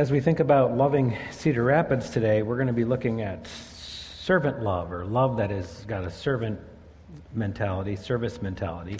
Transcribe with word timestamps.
As 0.00 0.10
we 0.10 0.18
think 0.18 0.40
about 0.40 0.78
loving 0.78 1.14
Cedar 1.30 1.62
Rapids 1.62 2.08
today, 2.08 2.40
we're 2.40 2.56
going 2.56 2.68
to 2.68 2.72
be 2.72 2.86
looking 2.86 3.20
at 3.20 3.46
servant 3.46 4.62
love, 4.62 4.90
or 4.92 5.04
love 5.04 5.36
that 5.36 5.50
has 5.50 5.84
got 5.84 6.04
a 6.04 6.10
servant 6.10 6.58
mentality, 7.34 7.96
service 7.96 8.40
mentality. 8.40 8.96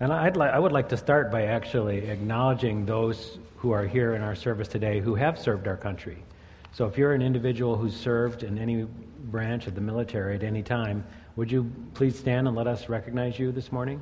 And 0.00 0.12
I'd 0.12 0.36
li- 0.36 0.48
I 0.48 0.58
would 0.58 0.70
like 0.70 0.90
to 0.90 0.98
start 0.98 1.32
by 1.32 1.44
actually 1.44 2.10
acknowledging 2.10 2.84
those 2.84 3.38
who 3.56 3.70
are 3.70 3.86
here 3.86 4.16
in 4.16 4.20
our 4.20 4.34
service 4.34 4.68
today 4.68 5.00
who 5.00 5.14
have 5.14 5.38
served 5.38 5.66
our 5.66 5.78
country. 5.78 6.22
So 6.72 6.84
if 6.84 6.98
you're 6.98 7.14
an 7.14 7.22
individual 7.22 7.74
who's 7.74 7.96
served 7.96 8.42
in 8.42 8.58
any 8.58 8.82
branch 8.82 9.66
of 9.66 9.74
the 9.74 9.80
military 9.80 10.34
at 10.34 10.42
any 10.42 10.62
time, 10.62 11.06
would 11.36 11.50
you 11.50 11.72
please 11.94 12.18
stand 12.18 12.48
and 12.48 12.54
let 12.54 12.66
us 12.66 12.90
recognize 12.90 13.38
you 13.38 13.50
this 13.50 13.72
morning? 13.72 13.98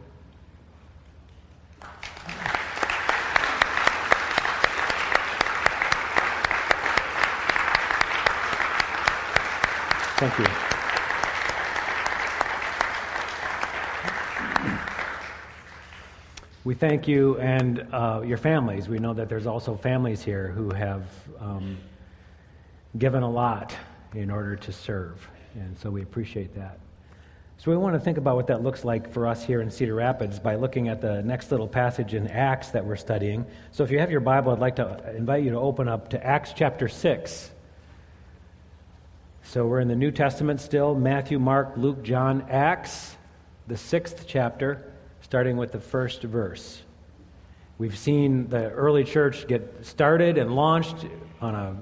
Thank 10.23 10.39
you. 10.39 10.47
We 16.62 16.75
thank 16.75 17.09
you 17.09 17.39
and 17.39 17.89
uh, 17.93 18.23
your 18.25 18.37
families. 18.37 18.89
We 18.89 19.01
know 19.01 19.15
that 19.15 19.29
there's 19.29 19.48
also 19.48 19.75
families 19.75 20.23
here 20.23 20.47
who 20.47 20.71
have 20.71 21.03
um, 21.41 21.77
given 22.98 23.25
a 23.25 23.29
lot 23.29 23.75
in 24.15 24.31
order 24.31 24.55
to 24.55 24.71
serve, 24.71 25.29
and 25.57 25.77
so 25.77 25.91
we 25.91 26.03
appreciate 26.03 26.55
that. 26.55 26.79
So 27.59 27.73
we 27.73 27.77
want 27.77 27.95
to 27.95 28.01
think 28.01 28.17
about 28.17 28.37
what 28.37 28.47
that 28.47 28.62
looks 28.62 28.84
like 28.84 29.12
for 29.12 29.27
us 29.27 29.45
here 29.45 29.61
in 29.61 29.73
Cedar 29.73 29.97
Rapids 29.97 30.39
by 30.39 30.55
looking 30.55 30.87
at 30.87 31.01
the 31.01 31.20
next 31.23 31.50
little 31.50 31.67
passage 31.67 32.15
in 32.15 32.28
Acts 32.28 32.69
that 32.69 32.87
we're 32.87 32.95
studying. 32.95 33.45
So 33.73 33.83
if 33.83 33.91
you 33.91 33.98
have 33.98 34.12
your 34.12 34.20
Bible, 34.20 34.53
I'd 34.53 34.61
like 34.61 34.77
to 34.77 35.17
invite 35.17 35.43
you 35.43 35.50
to 35.50 35.59
open 35.59 35.89
up 35.89 36.11
to 36.11 36.25
Acts 36.25 36.53
chapter 36.55 36.87
6. 36.87 37.50
So 39.45 39.67
we're 39.67 39.81
in 39.81 39.89
the 39.89 39.97
New 39.97 40.12
Testament 40.12 40.61
still 40.61 40.95
Matthew, 40.95 41.39
Mark, 41.39 41.75
Luke, 41.77 42.03
John, 42.03 42.47
Acts, 42.48 43.17
the 43.67 43.77
sixth 43.77 44.25
chapter, 44.27 44.91
starting 45.21 45.57
with 45.57 45.73
the 45.73 45.81
first 45.81 46.23
verse. 46.23 46.81
We've 47.77 47.99
seen 47.99 48.49
the 48.49 48.71
early 48.71 49.05
church 49.05 49.47
get 49.49 49.84
started 49.84 50.39
and 50.39 50.55
launched 50.55 51.05
on 51.41 51.55
a, 51.55 51.77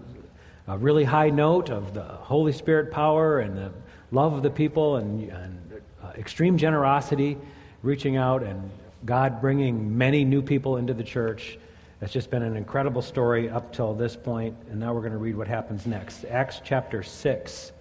a 0.73 0.79
really 0.79 1.05
high 1.05 1.31
note 1.31 1.71
of 1.71 1.95
the 1.95 2.03
Holy 2.03 2.53
Spirit 2.53 2.91
power 2.91 3.41
and 3.41 3.57
the 3.57 3.71
love 4.11 4.33
of 4.33 4.43
the 4.43 4.51
people 4.51 4.97
and, 4.97 5.31
and 5.31 5.83
uh, 6.03 6.13
extreme 6.17 6.57
generosity, 6.57 7.37
reaching 7.83 8.17
out 8.17 8.43
and 8.43 8.71
God 9.05 9.41
bringing 9.41 9.97
many 9.97 10.25
new 10.25 10.43
people 10.43 10.79
into 10.79 10.95
the 10.95 11.05
church 11.05 11.59
it's 12.03 12.13
just 12.13 12.31
been 12.31 12.43
an 12.43 12.57
incredible 12.57 13.03
story 13.03 13.51
up 13.51 13.75
till 13.75 13.93
this 13.93 14.17
point, 14.17 14.57
and 14.71 14.81
now 14.81 14.95
we're 14.95 15.03
going 15.03 15.13
to 15.13 15.19
read 15.19 15.37
what 15.37 15.49
happens 15.49 15.87
next. 15.87 16.25
Acts 16.25 16.63
chapter 16.65 17.03
6, 17.03 17.73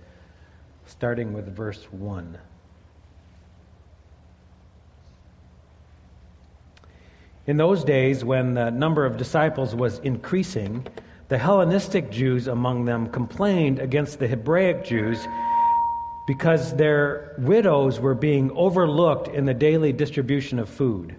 starting 0.86 1.32
with 1.32 1.56
verse 1.56 1.86
1. 1.92 2.38
In 7.48 7.58
those 7.58 7.86
days, 7.86 8.26
when 8.26 8.54
the 8.54 8.70
number 8.70 9.06
of 9.06 9.16
disciples 9.16 9.74
was 9.74 10.00
increasing, 10.00 10.86
the 11.30 11.38
Hellenistic 11.38 12.12
Jews 12.12 12.48
among 12.48 12.86
them 12.86 13.08
complained 13.08 13.80
against 13.80 14.20
the 14.20 14.28
Hebraic 14.28 14.84
Jews 14.84 15.26
because 16.28 16.76
their 16.76 17.36
widows 17.40 18.00
were 18.00 18.16
being 18.16 18.52
overlooked 18.52 19.30
in 19.30 19.46
the 19.46 19.54
daily 19.54 19.94
distribution 19.94 20.60
of 20.60 20.68
food. 20.68 21.16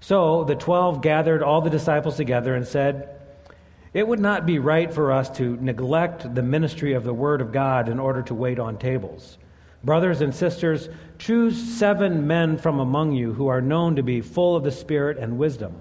So 0.00 0.44
the 0.44 0.54
twelve 0.54 1.02
gathered 1.02 1.42
all 1.42 1.60
the 1.60 1.70
disciples 1.70 2.16
together 2.16 2.54
and 2.54 2.66
said, 2.66 3.20
It 3.92 4.06
would 4.06 4.20
not 4.20 4.46
be 4.46 4.58
right 4.58 4.92
for 4.92 5.12
us 5.12 5.28
to 5.38 5.56
neglect 5.56 6.34
the 6.34 6.42
ministry 6.42 6.92
of 6.92 7.04
the 7.04 7.14
Word 7.14 7.40
of 7.40 7.52
God 7.52 7.88
in 7.88 7.98
order 7.98 8.22
to 8.22 8.34
wait 8.34 8.58
on 8.58 8.78
tables. 8.78 9.38
Brothers 9.84 10.20
and 10.20 10.34
sisters, 10.34 10.88
choose 11.18 11.56
seven 11.56 12.26
men 12.26 12.58
from 12.58 12.80
among 12.80 13.12
you 13.12 13.32
who 13.32 13.48
are 13.48 13.60
known 13.60 13.96
to 13.96 14.02
be 14.02 14.20
full 14.20 14.56
of 14.56 14.64
the 14.64 14.72
Spirit 14.72 15.18
and 15.18 15.38
wisdom. 15.38 15.76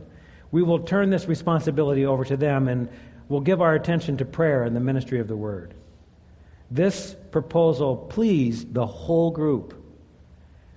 We 0.52 0.64
will 0.64 0.80
turn 0.80 1.10
this 1.10 1.28
responsibility 1.28 2.06
over 2.06 2.24
to 2.26 2.38
them 2.38 2.68
and 2.68 2.90
will 3.28 3.42
give 3.42 3.62
our 3.62 3.76
attention 3.76 4.18
to 4.18 4.26
prayer 4.26 4.64
and 4.64 4.76
the 4.76 4.80
ministry 4.80 5.20
of 5.20 5.28
the 5.28 5.36
Word. 5.36 5.74
This 6.70 7.16
proposal 7.32 7.98
pleased 7.98 8.74
the 8.74 8.86
whole 8.86 9.32
group. 9.32 9.77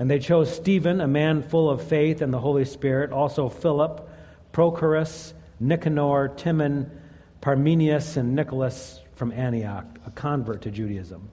And 0.01 0.11
they 0.11 0.19
chose 0.19 0.51
Stephen, 0.51 1.03
a 1.03 1.07
man 1.07 1.43
full 1.43 1.69
of 1.69 1.83
faith 1.87 2.23
and 2.23 2.33
the 2.33 2.39
Holy 2.39 2.65
Spirit, 2.65 3.13
also 3.13 3.51
Philip, 3.51 4.09
Prochorus, 4.51 5.35
Nicanor, 5.61 6.29
Timon, 6.29 6.91
Parmenius, 7.43 8.17
and 8.17 8.35
Nicholas 8.35 8.99
from 9.15 9.31
Antioch, 9.31 9.85
a 10.07 10.11
convert 10.11 10.63
to 10.63 10.71
Judaism. 10.71 11.29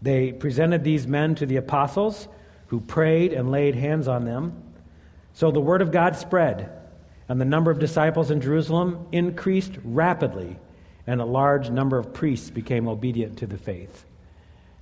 They 0.00 0.30
presented 0.30 0.84
these 0.84 1.08
men 1.08 1.34
to 1.34 1.46
the 1.46 1.56
apostles, 1.56 2.28
who 2.68 2.80
prayed 2.80 3.32
and 3.32 3.50
laid 3.50 3.74
hands 3.74 4.06
on 4.06 4.24
them. 4.24 4.62
So 5.32 5.50
the 5.50 5.60
word 5.60 5.82
of 5.82 5.90
God 5.90 6.14
spread, 6.14 6.70
and 7.28 7.40
the 7.40 7.44
number 7.44 7.72
of 7.72 7.80
disciples 7.80 8.30
in 8.30 8.40
Jerusalem 8.40 9.08
increased 9.10 9.72
rapidly, 9.82 10.56
and 11.04 11.20
a 11.20 11.24
large 11.24 11.68
number 11.68 11.98
of 11.98 12.14
priests 12.14 12.48
became 12.48 12.86
obedient 12.86 13.38
to 13.38 13.48
the 13.48 13.58
faith. 13.58 14.04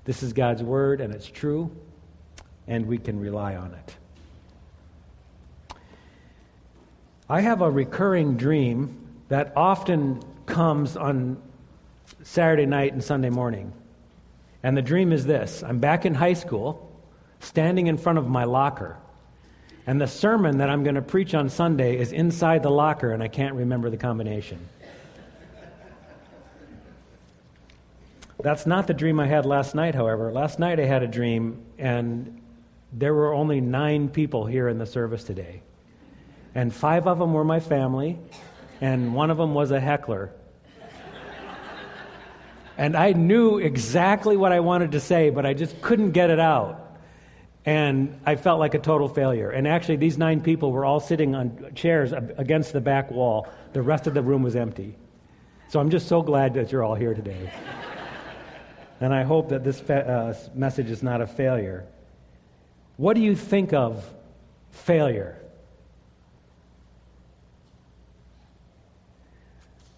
This 0.05 0.23
is 0.23 0.35
God's 0.35 0.63
word, 0.63 1.01
and 1.01 1.15
it's 1.15 1.27
true 1.27 1.75
and 2.67 2.87
we 2.87 2.99
can 2.99 3.21
rely 3.21 3.57
on 3.57 3.75
it. 3.75 3.97
I 7.29 7.41
have 7.41 7.63
a 7.63 7.71
recurring 7.71 8.37
dream 8.37 9.01
that 9.29 9.53
often 9.57 10.23
comes 10.47 10.97
on 10.97 11.41
Saturday 12.23 12.67
night 12.67 12.93
and 12.93 13.03
Sunday 13.03 13.31
morning. 13.31 13.73
And 14.63 14.77
the 14.77 14.83
dream 14.83 15.13
is 15.13 15.25
this 15.27 15.63
I'm 15.63 15.79
back 15.79 16.07
in 16.07 16.15
high 16.15 16.35
school, 16.35 16.91
standing 17.41 17.87
in 17.87 17.97
front 17.97 18.19
of 18.19 18.29
my 18.29 18.45
locker. 18.45 18.99
And 19.87 20.01
the 20.01 20.07
sermon 20.07 20.59
that 20.59 20.71
I'm 20.71 20.83
going 20.83 20.95
to 20.95 21.03
preach 21.03 21.35
on 21.35 21.51
Sunday 21.51 21.99
is 21.99 22.13
inside 22.13 22.63
the 22.63 22.71
locker, 22.71 23.13
and 23.13 23.23
I 23.23 23.29
can't 23.29 23.55
remember 23.55 23.91
the 23.91 23.99
combination. 23.99 24.67
That's 28.43 28.67
not 28.67 28.87
the 28.87 28.95
dream 28.95 29.21
I 29.21 29.27
had 29.27 29.47
last 29.47 29.75
night, 29.75 29.95
however. 29.95 30.33
Last 30.33 30.59
night 30.59 30.81
I 30.81 30.85
had 30.85 31.03
a 31.03 31.07
dream, 31.07 31.63
and 31.79 32.41
there 32.97 33.13
were 33.13 33.35
only 33.35 33.61
nine 33.61 34.09
people 34.09 34.47
here 34.47 34.69
in 34.69 34.79
the 34.79 34.87
service 34.87 35.25
today. 35.25 35.63
And 36.55 36.73
five 36.73 37.09
of 37.09 37.19
them 37.19 37.33
were 37.33 37.45
my 37.45 37.59
family, 37.59 38.19
and 38.81 39.15
one 39.15 39.31
of 39.31 39.37
them 39.37 39.53
was 39.53 39.73
a 39.73 39.81
heckler. 39.81 40.31
and 42.79 42.97
I 42.97 43.13
knew 43.13 43.59
exactly 43.59 44.37
what 44.37 44.53
I 44.53 44.61
wanted 44.61 44.93
to 44.93 45.01
say, 45.01 45.31
but 45.31 45.45
I 45.45 45.55
just 45.55 45.83
couldn't 45.83 46.13
get 46.13 46.31
it 46.31 46.39
out. 46.39 46.81
And 47.67 48.21
I 48.25 48.37
felt 48.37 48.61
like 48.61 48.75
a 48.75 48.79
total 48.79 49.09
failure. 49.09 49.51
And 49.51 49.67
actually, 49.67 49.97
these 49.97 50.17
nine 50.17 50.43
people 50.43 50.71
were 50.71 50.85
all 50.85 51.01
sitting 51.01 51.35
on 51.35 51.73
chairs 51.75 52.13
against 52.13 52.73
the 52.73 52.81
back 52.81 53.11
wall. 53.11 53.49
The 53.73 53.83
rest 53.83 54.07
of 54.07 54.15
the 54.15 54.23
room 54.23 54.43
was 54.43 54.55
empty. 54.55 54.97
So 55.69 55.81
I'm 55.81 55.91
just 55.91 56.07
so 56.07 56.23
glad 56.23 56.55
that 56.55 56.71
you're 56.71 56.85
all 56.85 56.95
here 56.95 57.15
today. 57.15 57.51
and 59.01 59.13
I 59.15 59.23
hope 59.23 59.49
that 59.49 59.65
this 59.65 59.81
uh, 59.91 60.39
message 60.55 60.91
is 60.91 61.03
not 61.03 61.23
a 61.23 61.27
failure. 61.27 61.87
What 62.97 63.15
do 63.15 63.23
you 63.23 63.35
think 63.35 63.73
of 63.73 64.09
failure? 64.71 65.41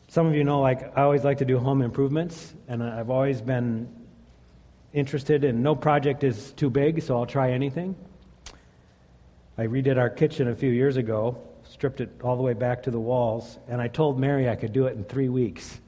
Some 0.08 0.26
of 0.26 0.34
you 0.34 0.44
know, 0.44 0.60
like, 0.60 0.96
I 0.96 1.02
always 1.02 1.24
like 1.24 1.38
to 1.38 1.44
do 1.44 1.58
home 1.58 1.82
improvements, 1.82 2.54
and 2.68 2.82
I've 2.82 3.10
always 3.10 3.42
been 3.42 3.86
interested 4.94 5.44
in 5.44 5.62
no 5.62 5.74
project 5.74 6.24
is 6.24 6.52
too 6.52 6.70
big, 6.70 7.02
so 7.02 7.18
I'll 7.18 7.26
try 7.26 7.52
anything. 7.52 7.94
I 9.58 9.66
redid 9.66 9.98
our 9.98 10.08
kitchen 10.08 10.48
a 10.48 10.54
few 10.54 10.70
years 10.70 10.96
ago, 10.96 11.36
stripped 11.70 12.00
it 12.00 12.10
all 12.24 12.36
the 12.36 12.42
way 12.42 12.54
back 12.54 12.82
to 12.84 12.90
the 12.90 12.98
walls, 12.98 13.58
and 13.68 13.78
I 13.78 13.88
told 13.88 14.18
Mary 14.18 14.48
I 14.48 14.56
could 14.56 14.72
do 14.72 14.86
it 14.86 14.96
in 14.96 15.04
three 15.04 15.28
weeks. 15.28 15.80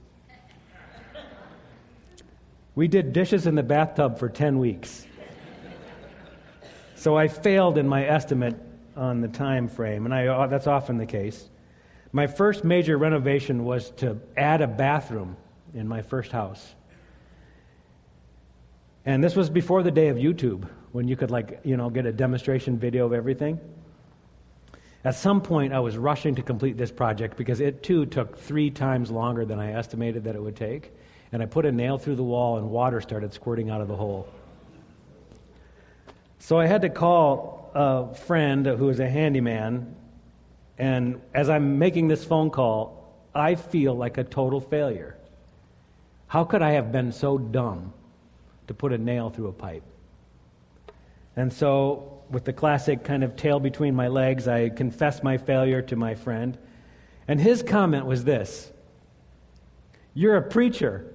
We 2.75 2.87
did 2.87 3.15
dishes 3.15 3.47
in 3.47 3.55
the 3.55 3.63
bathtub 3.63 4.19
for 4.19 4.29
10 4.29 4.59
weeks. 4.59 5.07
So 6.99 7.17
I 7.17 7.29
failed 7.29 7.79
in 7.79 7.87
my 7.87 8.05
estimate 8.05 8.57
on 8.97 9.21
the 9.21 9.29
time 9.29 9.69
frame, 9.69 10.05
and 10.05 10.13
I, 10.13 10.27
uh, 10.27 10.49
that's 10.49 10.67
often 10.67 10.99
the 10.99 11.07
case. 11.07 11.49
My 12.11 12.27
first 12.27 12.65
major 12.65 12.99
renovation 12.99 13.65
was 13.65 13.91
to 13.99 14.19
add 14.37 14.63
a 14.63 14.67
bathroom 14.67 15.37
in 15.75 15.87
my 15.87 16.03
first 16.03 16.33
house. 16.33 16.75
And 19.07 19.23
this 19.23 19.37
was 19.37 19.49
before 19.49 19.85
the 19.85 19.93
day 19.93 20.09
of 20.09 20.17
YouTube, 20.17 20.69
when 20.91 21.07
you 21.07 21.15
could, 21.15 21.31
like, 21.31 21.61
you 21.63 21.77
know, 21.77 21.89
get 21.89 22.05
a 22.05 22.13
demonstration 22.13 22.77
video 22.77 23.07
of 23.07 23.13
everything. 23.13 23.61
At 25.05 25.15
some 25.15 25.41
point, 25.41 25.73
I 25.73 25.79
was 25.79 25.97
rushing 25.97 26.35
to 26.35 26.43
complete 26.43 26.77
this 26.77 26.91
project 26.91 27.37
because 27.37 27.61
it 27.61 27.85
too 27.85 28.07
took 28.07 28.37
three 28.37 28.71
times 28.71 29.13
longer 29.13 29.45
than 29.45 29.61
I 29.61 29.73
estimated 29.75 30.25
that 30.25 30.35
it 30.35 30.43
would 30.43 30.57
take. 30.57 30.91
And 31.31 31.45
I 31.45 31.47
put 31.47 31.65
a 31.65 31.71
nail 31.71 31.97
through 31.97 32.17
the 32.17 32.25
wall, 32.25 32.59
and 32.59 32.71
water 32.71 33.01
started 33.01 33.33
squirting 33.33 33.71
out 33.71 33.81
of 33.81 33.87
the 33.87 33.95
hole. 33.95 34.29
So 36.39 36.59
I 36.59 36.67
had 36.67 36.83
to 36.83 36.89
call 36.89 37.71
a 37.75 38.15
friend 38.15 38.67
who 38.67 38.89
is 38.89 39.01
a 39.01 39.09
handyman, 39.09 39.95
and 40.79 41.21
as 41.35 41.51
I'm 41.51 41.79
making 41.79 42.09
this 42.09 42.25
phone 42.25 42.51
call, 42.51 43.15
I 43.35 43.55
feel 43.55 43.95
like 43.95 44.19
a 44.19 44.25
total 44.25 44.61
failure. 44.61 45.17
How 46.29 46.45
could 46.45 46.63
I 46.63 46.73
have 46.73 46.93
been 46.93 47.13
so 47.13 47.39
dumb 47.39 47.93
to 48.67 48.75
put 48.75 48.93
a 48.93 48.99
nail 48.99 49.31
through 49.31 49.49
a 49.49 49.53
pipe? 49.53 49.83
And 51.37 51.53
so, 51.53 52.21
with 52.31 52.45
the 52.45 52.53
classic 52.53 53.05
kind 53.05 53.25
of 53.25 53.37
tail 53.37 53.61
between 53.61 53.95
my 53.95 54.09
legs, 54.09 54.47
I 54.47 54.69
confessed 54.69 55.23
my 55.23 55.39
failure 55.39 55.81
to 55.83 55.97
my 55.97 56.15
friend. 56.15 56.59
And 57.27 57.41
his 57.41 57.63
comment 57.63 58.07
was 58.07 58.25
this 58.25 58.73
You're 60.15 60.37
a 60.37 60.43
preacher. 60.43 61.15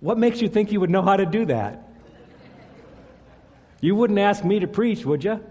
What 0.00 0.16
makes 0.18 0.40
you 0.40 0.48
think 0.48 0.72
you 0.72 0.80
would 0.80 0.90
know 0.90 1.02
how 1.02 1.16
to 1.16 1.26
do 1.26 1.44
that? 1.46 1.89
You 3.80 3.94
wouldn't 3.94 4.18
ask 4.18 4.44
me 4.44 4.60
to 4.60 4.66
preach, 4.66 5.04
would 5.04 5.24
you? 5.24 5.42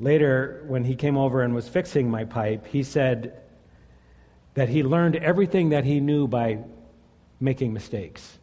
Later, 0.00 0.64
when 0.66 0.84
he 0.84 0.96
came 0.96 1.16
over 1.16 1.42
and 1.42 1.54
was 1.54 1.68
fixing 1.68 2.10
my 2.10 2.24
pipe, 2.24 2.66
he 2.66 2.82
said 2.82 3.40
that 4.54 4.68
he 4.68 4.82
learned 4.82 5.16
everything 5.16 5.70
that 5.70 5.84
he 5.84 6.00
knew 6.00 6.26
by 6.26 6.58
making 7.40 7.72
mistakes, 7.72 8.38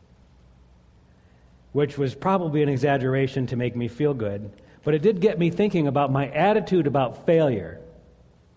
which 1.71 1.97
was 1.97 2.13
probably 2.15 2.61
an 2.61 2.69
exaggeration 2.69 3.47
to 3.47 3.55
make 3.55 3.75
me 3.75 3.87
feel 3.87 4.13
good, 4.13 4.51
but 4.83 4.93
it 4.93 5.01
did 5.01 5.19
get 5.19 5.39
me 5.39 5.49
thinking 5.49 5.87
about 5.87 6.11
my 6.11 6.27
attitude 6.29 6.87
about 6.87 7.25
failure. 7.25 7.79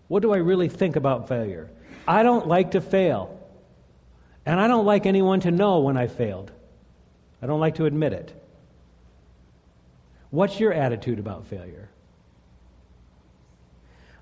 What 0.07 0.21
do 0.21 0.33
I 0.33 0.37
really 0.37 0.69
think 0.69 0.95
about 0.95 1.27
failure? 1.27 1.69
I 2.07 2.23
don't 2.23 2.47
like 2.47 2.71
to 2.71 2.81
fail. 2.81 3.39
And 4.45 4.59
I 4.59 4.67
don't 4.67 4.85
like 4.85 5.05
anyone 5.05 5.39
to 5.41 5.51
know 5.51 5.79
when 5.79 5.97
I 5.97 6.07
failed. 6.07 6.51
I 7.41 7.47
don't 7.47 7.59
like 7.59 7.75
to 7.75 7.85
admit 7.85 8.13
it. 8.13 8.44
What's 10.35 10.59
your 10.59 10.73
attitude 10.73 11.17
about 11.17 11.47
failure? 11.47 11.87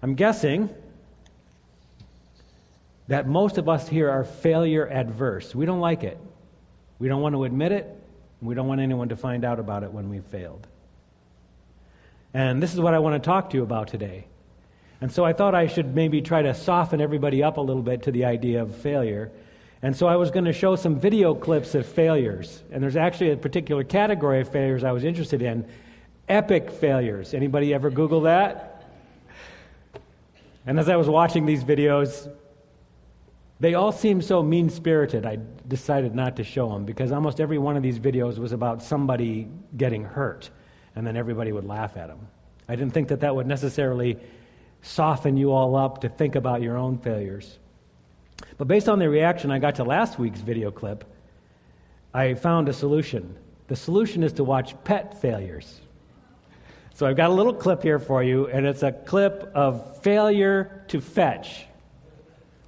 I'm 0.03 0.13
guessing 0.13 0.69
that 3.07 3.27
most 3.27 3.57
of 3.57 3.67
us 3.67 3.89
here 3.89 4.11
are 4.11 4.23
failure 4.23 4.87
adverse. 4.87 5.55
We 5.55 5.65
don't 5.65 5.79
like 5.79 6.03
it. 6.03 6.19
We 6.99 7.07
don't 7.07 7.23
want 7.23 7.33
to 7.33 7.45
admit 7.45 7.71
it. 7.71 7.87
We 8.43 8.53
don't 8.53 8.67
want 8.67 8.79
anyone 8.79 9.09
to 9.09 9.15
find 9.15 9.43
out 9.43 9.59
about 9.59 9.81
it 9.81 9.91
when 9.91 10.07
we've 10.07 10.23
failed. 10.25 10.67
And 12.31 12.61
this 12.61 12.75
is 12.75 12.79
what 12.79 12.93
I 12.93 12.99
want 12.99 13.15
to 13.15 13.25
talk 13.25 13.49
to 13.49 13.57
you 13.57 13.63
about 13.63 13.87
today. 13.87 14.27
And 15.01 15.11
so 15.11 15.25
I 15.25 15.33
thought 15.33 15.55
I 15.55 15.65
should 15.65 15.95
maybe 15.95 16.21
try 16.21 16.43
to 16.43 16.53
soften 16.53 17.01
everybody 17.01 17.41
up 17.41 17.57
a 17.57 17.61
little 17.61 17.81
bit 17.81 18.03
to 18.03 18.11
the 18.11 18.25
idea 18.25 18.61
of 18.61 18.75
failure 18.75 19.31
and 19.83 19.93
so 19.93 20.07
I 20.07 20.15
was 20.15 20.31
going 20.31 20.45
to 20.45 20.53
show 20.53 20.77
some 20.77 20.97
video 20.97 21.35
clips 21.35 21.75
of 21.75 21.85
failures. 21.85 22.63
And 22.71 22.81
there's 22.81 22.95
actually 22.95 23.31
a 23.31 23.37
particular 23.37 23.83
category 23.83 24.39
of 24.39 24.47
failures 24.47 24.85
I 24.85 24.93
was 24.93 25.03
interested 25.03 25.41
in 25.41 25.67
epic 26.27 26.71
failures. 26.71 27.33
Anybody 27.33 27.73
ever 27.73 27.89
Google 27.89 28.21
that? 28.21 28.85
And 30.65 30.79
as 30.79 30.87
I 30.89 30.95
was 30.95 31.09
watching 31.09 31.45
these 31.45 31.63
videos, 31.63 32.31
they 33.59 33.75
all 33.75 33.91
seemed 33.91 34.23
so 34.23 34.41
mean 34.41 34.69
spirited, 34.69 35.25
I 35.25 35.39
decided 35.67 36.15
not 36.15 36.35
to 36.37 36.43
show 36.43 36.69
them 36.69 36.85
because 36.85 37.11
almost 37.11 37.39
every 37.39 37.57
one 37.57 37.77
of 37.77 37.83
these 37.83 37.99
videos 37.99 38.37
was 38.37 38.51
about 38.51 38.81
somebody 38.81 39.47
getting 39.77 40.03
hurt, 40.03 40.49
and 40.95 41.05
then 41.05 41.15
everybody 41.15 41.51
would 41.51 41.65
laugh 41.65 41.95
at 41.97 42.07
them. 42.07 42.27
I 42.67 42.75
didn't 42.75 42.93
think 42.93 43.09
that 43.09 43.21
that 43.21 43.35
would 43.35 43.47
necessarily 43.47 44.17
soften 44.81 45.37
you 45.37 45.51
all 45.51 45.75
up 45.75 46.01
to 46.01 46.09
think 46.09 46.35
about 46.35 46.61
your 46.61 46.77
own 46.77 46.97
failures. 46.97 47.59
But 48.57 48.67
based 48.67 48.89
on 48.89 48.99
the 48.99 49.09
reaction 49.09 49.51
I 49.51 49.59
got 49.59 49.75
to 49.75 49.83
last 49.83 50.19
week's 50.19 50.41
video 50.41 50.71
clip, 50.71 51.05
I 52.13 52.33
found 52.33 52.69
a 52.69 52.73
solution. 52.73 53.35
The 53.67 53.75
solution 53.75 54.23
is 54.23 54.33
to 54.33 54.43
watch 54.43 54.75
pet 54.83 55.19
failures. 55.21 55.81
So 56.95 57.07
I've 57.07 57.17
got 57.17 57.31
a 57.31 57.33
little 57.33 57.53
clip 57.53 57.81
here 57.81 57.97
for 57.97 58.23
you, 58.23 58.47
and 58.47 58.67
it's 58.67 58.83
a 58.83 58.91
clip 58.91 59.51
of 59.55 60.01
failure 60.03 60.83
to 60.89 61.01
fetch. 61.01 61.65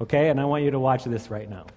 Okay, 0.02 0.30
and 0.30 0.42
I 0.42 0.46
want 0.46 0.64
you 0.64 0.72
to 0.72 0.80
watch 0.80 1.04
this 1.04 1.30
right 1.30 1.50
now. 1.50 1.68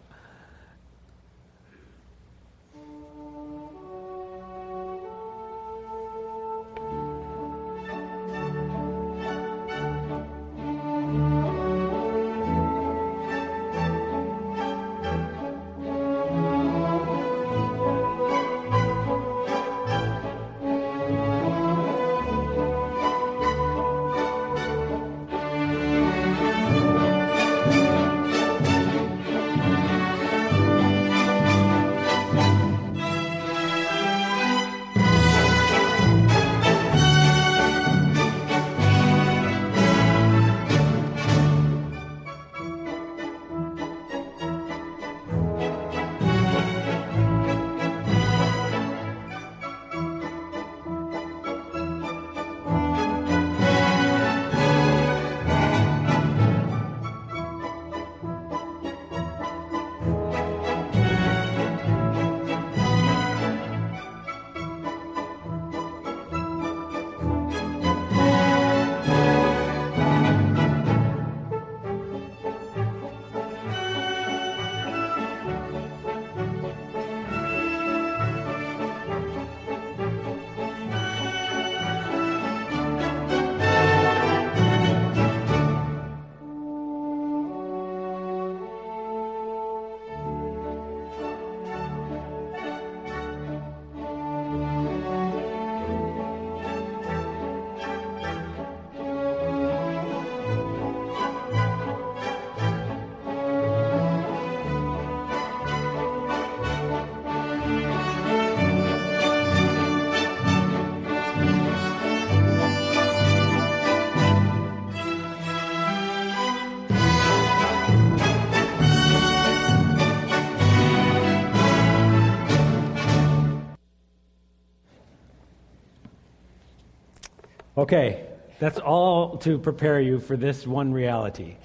Okay, 127.89 128.27
that's 128.59 128.79
all 128.79 129.39
to 129.39 129.59
prepare 129.59 129.99
you 129.99 130.21
for 130.21 130.37
this 130.37 130.67
one 130.67 130.93
reality. 130.93 131.57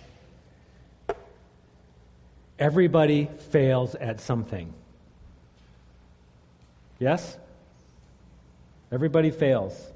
Everybody 2.57 3.29
fails 3.51 3.93
at 3.95 4.21
something. 4.21 4.73
Yes? 6.97 7.37
Everybody 8.89 9.31
fails. 9.31 9.91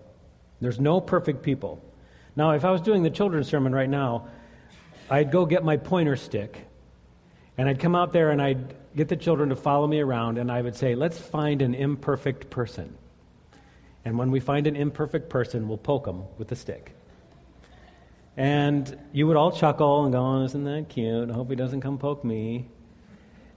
There's 0.60 0.82
no 0.82 1.00
perfect 1.00 1.44
people. 1.44 1.82
Now, 2.36 2.52
if 2.52 2.66
I 2.66 2.72
was 2.72 2.82
doing 2.82 3.04
the 3.04 3.10
children's 3.10 3.48
sermon 3.48 3.74
right 3.74 3.90
now, 3.90 4.28
I'd 5.10 5.32
go 5.32 5.46
get 5.46 5.64
my 5.64 5.78
pointer 5.78 6.18
stick 6.18 6.68
and 7.58 7.70
I'd 7.70 7.80
come 7.80 7.96
out 7.96 8.12
there 8.12 8.32
and 8.32 8.42
I'd 8.42 8.76
get 8.98 9.08
the 9.08 9.16
children 9.16 9.48
to 9.48 9.56
follow 9.56 9.88
me 9.88 10.02
around 10.02 10.40
and 10.40 10.52
I 10.52 10.62
would 10.62 10.76
say, 10.76 10.94
let's 10.94 11.18
find 11.18 11.62
an 11.62 11.74
imperfect 11.74 12.50
person. 12.50 12.98
And 14.08 14.18
when 14.18 14.32
we 14.32 14.40
find 14.40 14.68
an 14.68 14.78
imperfect 14.78 15.28
person, 15.28 15.68
we'll 15.68 15.78
poke 15.78 16.06
them 16.06 16.24
with 16.38 16.50
a 16.54 16.56
stick. 16.56 16.94
And 18.38 18.98
you 19.12 19.28
would 19.28 19.36
all 19.36 19.52
chuckle 19.52 20.06
and 20.06 20.14
go, 20.14 20.26
oh, 20.26 20.44
isn't 20.46 20.64
that 20.64 20.88
cute? 20.88 21.30
I 21.30 21.34
hope 21.34 21.50
he 21.50 21.58
doesn't 21.58 21.82
come 21.82 21.98
poke 21.98 22.24
me. 22.24 22.70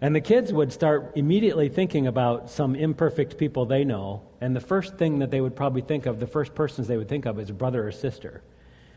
And 0.01 0.13
the 0.13 0.21
kids 0.21 0.53
would 0.53 0.73
start 0.73 1.13
immediately 1.15 1.69
thinking 1.69 2.09
about 2.09 2.51
some 2.51 2.75
imperfect 2.75 3.39
people 3.39 3.65
they 3.65 3.85
know. 3.85 4.23
And 4.41 4.57
the 4.57 4.61
first 4.61 4.97
thing 4.97 5.21
that 5.21 5.31
they 5.31 5.41
would 5.41 5.55
probably 5.55 5.83
think 5.83 6.07
of, 6.07 6.19
the 6.19 6.27
first 6.27 6.53
persons 6.53 6.89
they 6.89 6.97
would 6.97 7.09
think 7.09 7.27
of, 7.27 7.39
is 7.39 7.51
a 7.51 7.55
brother 7.55 7.87
or 7.87 7.93
sister. 7.93 8.43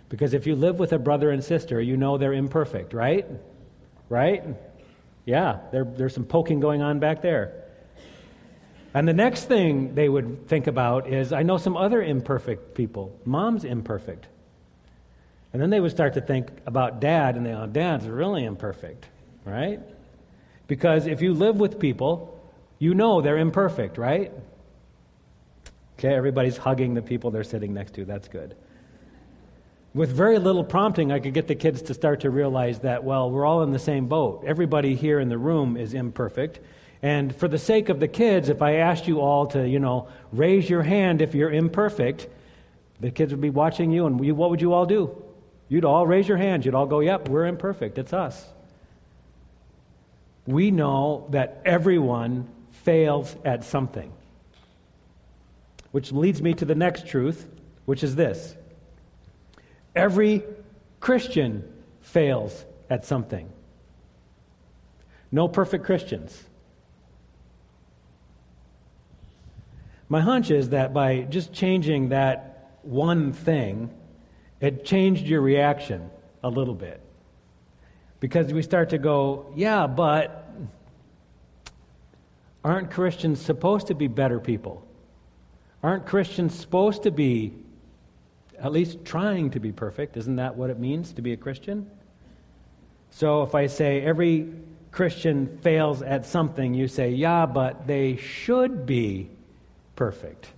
Because 0.09 0.33
if 0.33 0.47
you 0.47 0.55
live 0.55 0.79
with 0.79 0.91
a 0.91 0.97
brother 0.97 1.29
and 1.29 1.43
sister, 1.43 1.79
you 1.79 1.97
know 1.97 2.17
they're 2.17 2.33
imperfect, 2.33 2.93
right? 2.93 3.27
Right? 4.09 4.43
Yeah, 5.25 5.59
there, 5.71 5.83
there's 5.85 6.15
some 6.15 6.25
poking 6.25 6.59
going 6.59 6.81
on 6.81 6.97
back 6.97 7.21
there. 7.21 7.62
And 8.93 9.07
the 9.07 9.13
next 9.13 9.45
thing 9.45 9.95
they 9.95 10.07
would 10.07 10.47
think 10.47 10.67
about 10.67 11.07
is 11.07 11.33
I 11.33 11.41
know 11.43 11.57
some 11.57 11.75
other 11.75 12.01
imperfect 12.01 12.75
people. 12.75 13.17
Mom's 13.25 13.63
imperfect. 13.63 14.27
And 15.51 15.61
then 15.61 15.69
they 15.69 15.79
would 15.79 15.91
start 15.91 16.13
to 16.15 16.21
think 16.21 16.49
about 16.65 16.99
dad, 16.99 17.35
and 17.35 17.45
they 17.45 17.51
go, 17.51 17.67
Dad's 17.67 18.07
really 18.07 18.43
imperfect, 18.43 19.05
right? 19.45 19.79
Because 20.67 21.05
if 21.05 21.21
you 21.21 21.33
live 21.33 21.57
with 21.57 21.79
people, 21.79 22.39
you 22.79 22.93
know 22.93 23.21
they're 23.21 23.37
imperfect, 23.37 23.97
right? 23.97 24.31
Okay, 25.99 26.13
everybody's 26.13 26.57
hugging 26.57 26.95
the 26.95 27.01
people 27.01 27.31
they're 27.31 27.43
sitting 27.43 27.73
next 27.73 27.93
to. 27.95 28.05
That's 28.05 28.27
good. 28.27 28.55
With 29.93 30.11
very 30.11 30.39
little 30.39 30.63
prompting, 30.63 31.11
I 31.11 31.19
could 31.19 31.35
get 31.35 31.47
the 31.47 31.55
kids 31.55 31.83
to 31.83 31.93
start 31.93 32.21
to 32.21 32.31
realize 32.31 32.79
that, 32.79 33.03
well, 33.03 33.29
we're 33.29 33.45
all 33.45 33.61
in 33.61 33.71
the 33.71 33.79
same 33.79 34.07
boat. 34.07 34.43
Everybody 34.45 34.95
here 34.95 35.19
in 35.19 35.29
the 35.29 35.37
room 35.37 35.77
is 35.77 35.93
imperfect. 35.93 36.59
And 37.03 37.35
for 37.35 37.49
the 37.49 37.59
sake 37.59 37.89
of 37.89 37.99
the 37.99 38.07
kids, 38.07 38.47
if 38.47 38.61
I 38.61 38.75
asked 38.75 39.09
you 39.09 39.19
all 39.19 39.45
to, 39.47 39.67
you 39.67 39.79
know, 39.79 40.07
raise 40.31 40.69
your 40.69 40.81
hand 40.81 41.21
if 41.21 41.35
you're 41.35 41.51
imperfect, 41.51 42.29
the 43.01 43.11
kids 43.11 43.33
would 43.33 43.41
be 43.41 43.49
watching 43.49 43.91
you, 43.91 44.05
and 44.05 44.19
what 44.37 44.49
would 44.49 44.61
you 44.61 44.71
all 44.71 44.85
do? 44.85 45.21
You'd 45.67 45.83
all 45.83 46.07
raise 46.07 46.29
your 46.29 46.37
hands. 46.37 46.65
You'd 46.65 46.75
all 46.75 46.85
go, 46.85 47.01
yep, 47.01 47.27
we're 47.27 47.45
imperfect. 47.45 47.97
It's 47.97 48.13
us. 48.13 48.45
We 50.47 50.71
know 50.71 51.27
that 51.31 51.61
everyone 51.65 52.47
fails 52.71 53.35
at 53.43 53.65
something. 53.65 54.11
Which 55.91 56.13
leads 56.13 56.41
me 56.41 56.53
to 56.53 56.65
the 56.65 56.75
next 56.75 57.05
truth, 57.05 57.49
which 57.85 58.03
is 58.03 58.15
this 58.15 58.55
every 59.93 60.43
Christian 61.01 61.69
fails 62.01 62.63
at 62.89 63.05
something. 63.05 63.49
No 65.33 65.49
perfect 65.49 65.83
Christians. 65.83 66.41
My 70.09 70.21
hunch 70.21 70.51
is 70.51 70.69
that 70.69 70.93
by 70.93 71.21
just 71.21 71.53
changing 71.53 72.09
that 72.09 72.77
one 72.83 73.33
thing, 73.33 73.89
it 74.59 74.85
changed 74.85 75.25
your 75.25 75.41
reaction 75.41 76.09
a 76.43 76.49
little 76.49 76.75
bit. 76.75 77.01
Because 78.19 78.53
we 78.53 78.61
start 78.61 78.91
to 78.91 78.97
go, 78.97 79.51
yeah, 79.55 79.87
but 79.87 80.47
aren't 82.63 82.91
Christians 82.91 83.41
supposed 83.41 83.87
to 83.87 83.95
be 83.95 84.07
better 84.07 84.39
people? 84.39 84.85
Aren't 85.81 86.05
Christians 86.05 86.57
supposed 86.57 87.03
to 87.03 87.11
be 87.11 87.53
at 88.57 88.71
least 88.71 89.03
trying 89.03 89.49
to 89.51 89.59
be 89.59 89.71
perfect? 89.71 90.15
Isn't 90.15 90.37
that 90.37 90.55
what 90.55 90.69
it 90.69 90.79
means 90.79 91.11
to 91.13 91.21
be 91.21 91.33
a 91.33 91.37
Christian? 91.37 91.89
So 93.09 93.43
if 93.43 93.53
I 93.53 93.67
say 93.67 94.01
every 94.01 94.53
Christian 94.91 95.57
fails 95.61 96.01
at 96.01 96.25
something, 96.25 96.73
you 96.73 96.87
say, 96.87 97.09
yeah, 97.09 97.45
but 97.45 97.85
they 97.85 98.15
should 98.15 98.85
be 98.85 99.29
perfect. 99.95 100.49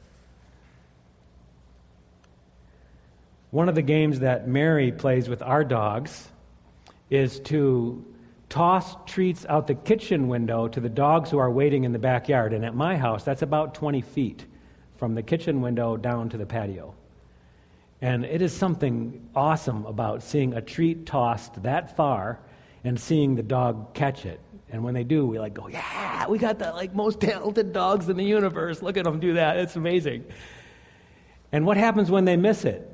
One 3.51 3.69
of 3.69 3.75
the 3.75 3.81
games 3.81 4.19
that 4.19 4.47
Mary 4.47 4.91
plays 4.91 5.29
with 5.29 5.41
our 5.41 5.63
dogs 5.63 6.27
is 7.09 7.39
to 7.41 8.03
toss 8.49 8.95
treats 9.05 9.45
out 9.47 9.67
the 9.67 9.75
kitchen 9.75 10.27
window 10.27 10.67
to 10.67 10.79
the 10.79 10.89
dogs 10.89 11.29
who 11.29 11.37
are 11.37 11.49
waiting 11.49 11.83
in 11.83 11.91
the 11.91 11.99
backyard. 11.99 12.53
And 12.53 12.65
at 12.65 12.75
my 12.75 12.97
house, 12.97 13.23
that's 13.23 13.41
about 13.41 13.75
20 13.75 14.01
feet 14.01 14.45
from 14.97 15.15
the 15.15 15.23
kitchen 15.23 15.61
window 15.61 15.97
down 15.97 16.29
to 16.29 16.37
the 16.37 16.45
patio. 16.45 16.95
And 18.01 18.25
it 18.25 18.41
is 18.41 18.53
something 18.53 19.29
awesome 19.35 19.85
about 19.85 20.21
seeing 20.21 20.53
a 20.53 20.61
treat 20.61 21.05
tossed 21.05 21.63
that 21.63 21.95
far 21.95 22.39
and 22.83 22.99
seeing 22.99 23.35
the 23.35 23.43
dog 23.43 23.93
catch 23.93 24.25
it. 24.25 24.39
And 24.71 24.83
when 24.83 24.93
they 24.93 25.03
do, 25.03 25.25
we 25.25 25.39
like 25.39 25.53
go, 25.53 25.67
yeah, 25.67 26.27
we 26.27 26.37
got 26.37 26.59
the 26.59 26.71
like 26.71 26.93
most 26.93 27.19
talented 27.19 27.71
dogs 27.71 28.09
in 28.09 28.17
the 28.17 28.23
universe. 28.23 28.81
Look 28.81 28.97
at 28.97 29.03
them 29.03 29.19
do 29.19 29.33
that. 29.35 29.57
It's 29.57 29.75
amazing. 29.75 30.25
And 31.51 31.65
what 31.65 31.77
happens 31.77 32.09
when 32.09 32.25
they 32.25 32.35
miss 32.35 32.65
it? 32.65 32.91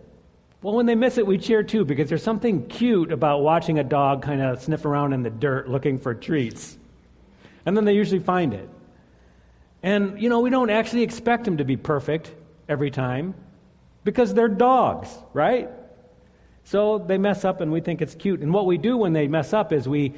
Well, 0.61 0.75
when 0.75 0.85
they 0.85 0.95
miss 0.95 1.17
it, 1.17 1.25
we 1.25 1.37
cheer 1.37 1.63
too 1.63 1.85
because 1.85 2.09
there's 2.09 2.21
something 2.21 2.67
cute 2.67 3.11
about 3.11 3.41
watching 3.41 3.79
a 3.79 3.83
dog 3.83 4.21
kind 4.21 4.41
of 4.41 4.61
sniff 4.61 4.85
around 4.85 5.13
in 5.13 5.23
the 5.23 5.29
dirt 5.29 5.69
looking 5.69 5.97
for 5.97 6.13
treats. 6.13 6.77
And 7.65 7.75
then 7.75 7.85
they 7.85 7.93
usually 7.93 8.19
find 8.19 8.53
it. 8.53 8.69
And, 9.81 10.21
you 10.21 10.29
know, 10.29 10.41
we 10.41 10.51
don't 10.51 10.69
actually 10.69 11.01
expect 11.01 11.45
them 11.45 11.57
to 11.57 11.65
be 11.65 11.77
perfect 11.77 12.31
every 12.69 12.91
time 12.91 13.33
because 14.03 14.33
they're 14.33 14.47
dogs, 14.47 15.09
right? 15.33 15.69
So 16.63 16.99
they 16.99 17.17
mess 17.17 17.43
up 17.43 17.61
and 17.61 17.71
we 17.71 17.81
think 17.81 18.01
it's 18.01 18.13
cute. 18.13 18.41
And 18.41 18.53
what 18.53 18.67
we 18.67 18.77
do 18.77 18.97
when 18.97 19.13
they 19.13 19.27
mess 19.27 19.53
up 19.53 19.73
is 19.73 19.87
we 19.87 20.13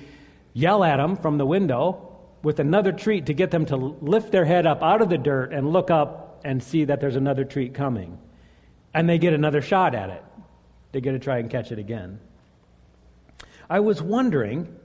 yell 0.53 0.83
at 0.83 0.97
them 0.97 1.15
from 1.15 1.37
the 1.37 1.45
window 1.45 2.09
with 2.43 2.59
another 2.59 2.91
treat 2.91 3.25
to 3.27 3.33
get 3.33 3.51
them 3.51 3.65
to 3.65 3.75
lift 3.75 4.31
their 4.31 4.45
head 4.45 4.65
up 4.65 4.83
out 4.83 5.01
of 5.01 5.09
the 5.09 5.17
dirt 5.17 5.53
and 5.53 5.71
look 5.71 5.89
up 5.89 6.41
and 6.43 6.61
see 6.61 6.85
that 6.85 6.99
there's 6.99 7.15
another 7.15 7.45
treat 7.45 7.73
coming. 7.73 8.19
And 8.93 9.09
they 9.09 9.17
get 9.17 9.33
another 9.33 9.61
shot 9.61 9.95
at 9.95 10.09
it. 10.09 10.23
They 10.91 11.01
get 11.01 11.13
to 11.13 11.19
try 11.19 11.39
and 11.39 11.49
catch 11.49 11.71
it 11.71 11.79
again. 11.79 12.19
I 13.69 13.79
was 13.79 14.01
wondering 14.01 14.75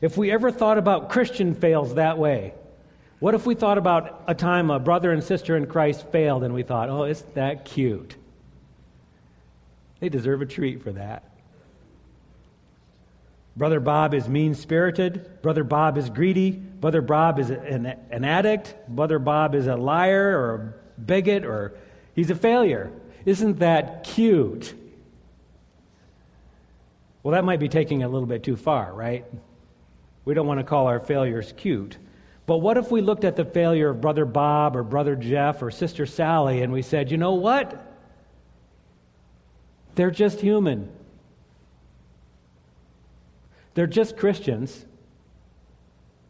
if 0.00 0.16
we 0.16 0.30
ever 0.30 0.50
thought 0.50 0.78
about 0.78 1.08
Christian 1.08 1.54
fails 1.54 1.94
that 1.94 2.18
way. 2.18 2.54
What 3.18 3.34
if 3.34 3.44
we 3.44 3.54
thought 3.54 3.76
about 3.76 4.24
a 4.26 4.34
time 4.34 4.70
a 4.70 4.78
brother 4.78 5.10
and 5.10 5.22
sister 5.22 5.56
in 5.56 5.66
Christ 5.66 6.06
failed 6.12 6.44
and 6.44 6.54
we 6.54 6.62
thought, 6.62 6.88
oh, 6.88 7.04
isn't 7.04 7.34
that 7.34 7.64
cute? 7.64 8.16
They 10.00 10.08
deserve 10.08 10.40
a 10.42 10.46
treat 10.46 10.82
for 10.82 10.92
that. 10.92 11.29
Brother 13.60 13.78
Bob 13.78 14.14
is 14.14 14.26
mean 14.26 14.54
spirited. 14.54 15.42
Brother 15.42 15.64
Bob 15.64 15.98
is 15.98 16.08
greedy. 16.08 16.52
Brother 16.52 17.02
Bob 17.02 17.38
is 17.38 17.50
an, 17.50 17.84
an 18.10 18.24
addict. 18.24 18.74
Brother 18.88 19.18
Bob 19.18 19.54
is 19.54 19.66
a 19.66 19.76
liar 19.76 20.30
or 20.30 20.54
a 20.54 21.02
bigot 21.02 21.44
or 21.44 21.74
he's 22.14 22.30
a 22.30 22.34
failure. 22.34 22.90
Isn't 23.26 23.58
that 23.58 24.04
cute? 24.04 24.72
Well, 27.22 27.32
that 27.32 27.44
might 27.44 27.60
be 27.60 27.68
taking 27.68 28.00
it 28.00 28.04
a 28.04 28.08
little 28.08 28.26
bit 28.26 28.42
too 28.42 28.56
far, 28.56 28.94
right? 28.94 29.26
We 30.24 30.32
don't 30.32 30.46
want 30.46 30.60
to 30.60 30.64
call 30.64 30.86
our 30.86 30.98
failures 30.98 31.52
cute. 31.54 31.98
But 32.46 32.62
what 32.62 32.78
if 32.78 32.90
we 32.90 33.02
looked 33.02 33.24
at 33.24 33.36
the 33.36 33.44
failure 33.44 33.90
of 33.90 34.00
Brother 34.00 34.24
Bob 34.24 34.74
or 34.74 34.82
Brother 34.82 35.16
Jeff 35.16 35.60
or 35.60 35.70
Sister 35.70 36.06
Sally 36.06 36.62
and 36.62 36.72
we 36.72 36.80
said, 36.80 37.10
you 37.10 37.18
know 37.18 37.34
what? 37.34 37.94
They're 39.96 40.10
just 40.10 40.40
human. 40.40 40.90
They're 43.74 43.86
just 43.86 44.16
Christians. 44.16 44.84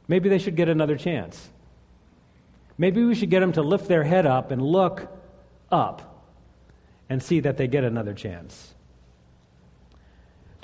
Maybe 0.08 0.28
they 0.28 0.38
should 0.38 0.56
get 0.56 0.68
another 0.68 0.96
chance. 0.96 1.50
Maybe 2.76 3.04
we 3.04 3.14
should 3.14 3.30
get 3.30 3.40
them 3.40 3.52
to 3.52 3.62
lift 3.62 3.88
their 3.88 4.04
head 4.04 4.26
up 4.26 4.50
and 4.50 4.62
look 4.62 5.08
up 5.70 6.26
and 7.08 7.22
see 7.22 7.40
that 7.40 7.56
they 7.56 7.66
get 7.66 7.84
another 7.84 8.14
chance. 8.14 8.74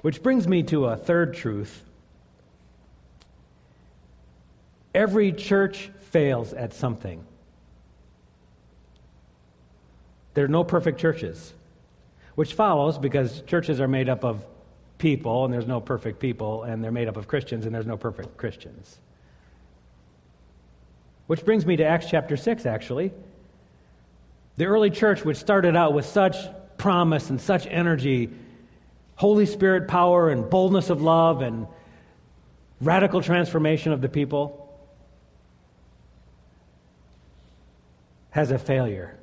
Which 0.03 0.23
brings 0.23 0.47
me 0.47 0.63
to 0.65 0.87
a 0.87 0.97
third 0.97 1.35
truth. 1.35 1.83
Every 4.95 5.33
church 5.33 5.91
fails 6.01 6.53
at 6.53 6.73
something. 6.73 7.25
There 10.35 10.45
are 10.45 10.49
no 10.49 10.65
perfect 10.65 11.01
churches, 11.01 11.53
which 12.35 12.55
follows 12.55 12.99
because 12.99 13.43
churches 13.43 13.81
are 13.81 13.89
made 13.89 14.09
up 14.09 14.25
of 14.25 14.45
people, 14.99 15.45
and 15.45 15.53
there's 15.53 15.67
no 15.67 15.81
perfect 15.81 16.21
people, 16.21 16.63
and 16.63 16.83
they're 16.83 16.93
made 16.93 17.09
up 17.09 17.17
of 17.17 17.29
Christians, 17.29 17.67
and 17.67 17.75
there's 17.75 17.87
no 17.87 17.97
perfect 17.97 18.37
Christians. 18.37 18.99
Which 21.27 21.45
brings 21.45 21.67
me 21.67 21.77
to 21.77 21.85
Acts 21.85 22.07
chapter 22.09 22.37
6, 22.37 22.67
actually. 22.67 23.13
The 24.57 24.67
early 24.67 24.91
church, 24.91 25.25
which 25.25 25.37
started 25.37 25.77
out 25.77 25.93
with 25.93 26.07
such 26.07 26.37
promise 26.79 27.31
and 27.31 27.41
such 27.41 27.67
energy, 27.67 28.31
Holy 29.17 29.47
Spirit 29.47 29.89
power 29.89 30.31
and 30.31 30.49
boldness 30.49 30.89
of 30.91 31.03
love 31.03 31.43
and 31.43 31.67
radical 32.81 33.23
transformation 33.23 33.93
of 33.93 34.01
the 34.01 34.09
people, 34.09 34.63
has 38.31 38.51
a 38.51 38.59
failure. 38.59 39.19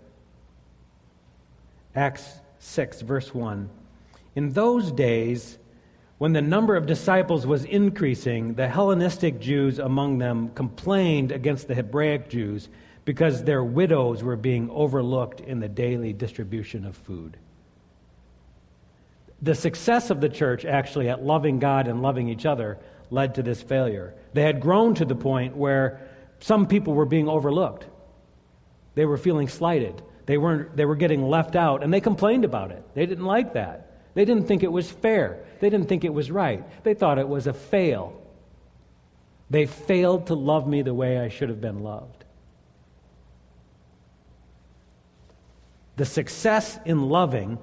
Acts 1.95 2.39
6, 2.59 3.01
verse 3.01 3.33
1. 3.33 3.69
In 4.35 4.49
those 4.49 4.91
days, 4.91 5.59
when 6.23 6.31
the 6.31 6.41
number 6.41 6.77
of 6.77 6.85
disciples 6.85 7.45
was 7.45 7.65
increasing, 7.65 8.53
the 8.53 8.69
Hellenistic 8.69 9.41
Jews 9.41 9.77
among 9.77 10.19
them 10.19 10.51
complained 10.55 11.33
against 11.33 11.67
the 11.67 11.75
Hebraic 11.75 12.29
Jews 12.29 12.69
because 13.03 13.43
their 13.43 13.61
widows 13.61 14.23
were 14.23 14.37
being 14.37 14.69
overlooked 14.69 15.41
in 15.41 15.59
the 15.59 15.67
daily 15.67 16.13
distribution 16.13 16.85
of 16.85 16.95
food. 16.95 17.35
The 19.41 19.53
success 19.53 20.11
of 20.11 20.21
the 20.21 20.29
church, 20.29 20.63
actually, 20.63 21.09
at 21.09 21.25
loving 21.25 21.59
God 21.59 21.89
and 21.89 22.01
loving 22.01 22.29
each 22.29 22.45
other, 22.45 22.79
led 23.09 23.35
to 23.35 23.43
this 23.43 23.61
failure. 23.61 24.13
They 24.31 24.43
had 24.43 24.61
grown 24.61 24.95
to 24.95 25.03
the 25.03 25.15
point 25.15 25.57
where 25.57 26.07
some 26.39 26.67
people 26.67 26.93
were 26.93 27.05
being 27.05 27.27
overlooked. 27.27 27.85
They 28.95 29.05
were 29.05 29.17
feeling 29.17 29.49
slighted. 29.49 30.01
They, 30.25 30.37
weren't, 30.37 30.77
they 30.77 30.85
were 30.85 30.95
getting 30.95 31.27
left 31.27 31.57
out, 31.57 31.83
and 31.83 31.93
they 31.93 31.99
complained 31.99 32.45
about 32.45 32.71
it. 32.71 32.81
They 32.93 33.05
didn't 33.05 33.25
like 33.25 33.55
that. 33.55 33.89
They 34.13 34.25
didn't 34.25 34.47
think 34.47 34.63
it 34.63 34.71
was 34.71 34.89
fair. 34.89 35.39
They 35.59 35.69
didn't 35.69 35.89
think 35.89 36.03
it 36.03 36.13
was 36.13 36.29
right. 36.29 36.63
They 36.83 36.93
thought 36.93 37.17
it 37.17 37.27
was 37.27 37.47
a 37.47 37.53
fail. 37.53 38.19
They 39.49 39.65
failed 39.65 40.27
to 40.27 40.35
love 40.35 40.67
me 40.67 40.81
the 40.81 40.93
way 40.93 41.19
I 41.19 41.29
should 41.29 41.49
have 41.49 41.61
been 41.61 41.83
loved. 41.83 42.23
The 45.95 46.05
success 46.05 46.79
in 46.85 47.09
loving 47.09 47.59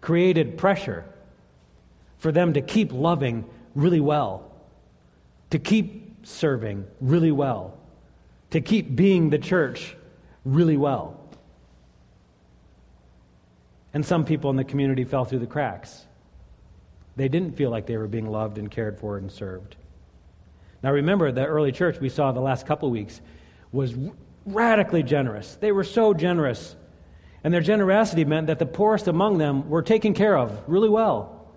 created 0.00 0.56
pressure 0.56 1.04
for 2.18 2.32
them 2.32 2.54
to 2.54 2.62
keep 2.62 2.92
loving 2.92 3.44
really 3.74 4.00
well, 4.00 4.50
to 5.50 5.58
keep 5.58 6.26
serving 6.26 6.86
really 7.00 7.32
well, 7.32 7.78
to 8.50 8.60
keep 8.60 8.94
being 8.94 9.30
the 9.30 9.38
church 9.38 9.96
really 10.44 10.76
well. 10.76 11.21
And 13.94 14.04
some 14.04 14.24
people 14.24 14.50
in 14.50 14.56
the 14.56 14.64
community 14.64 15.04
fell 15.04 15.24
through 15.24 15.40
the 15.40 15.46
cracks. 15.46 16.06
They 17.16 17.28
didn't 17.28 17.56
feel 17.56 17.70
like 17.70 17.86
they 17.86 17.96
were 17.96 18.08
being 18.08 18.30
loved 18.30 18.58
and 18.58 18.70
cared 18.70 18.98
for 18.98 19.18
and 19.18 19.30
served. 19.30 19.76
Now 20.82 20.92
remember, 20.92 21.30
the 21.30 21.44
early 21.44 21.72
church 21.72 22.00
we 22.00 22.08
saw 22.08 22.32
the 22.32 22.40
last 22.40 22.66
couple 22.66 22.90
weeks 22.90 23.20
was 23.70 23.94
radically 24.46 25.02
generous. 25.02 25.56
They 25.60 25.72
were 25.72 25.84
so 25.84 26.14
generous. 26.14 26.74
And 27.44 27.52
their 27.52 27.60
generosity 27.60 28.24
meant 28.24 28.46
that 28.46 28.58
the 28.58 28.66
poorest 28.66 29.08
among 29.08 29.38
them 29.38 29.68
were 29.68 29.82
taken 29.82 30.14
care 30.14 30.36
of 30.36 30.62
really 30.66 30.88
well. 30.88 31.50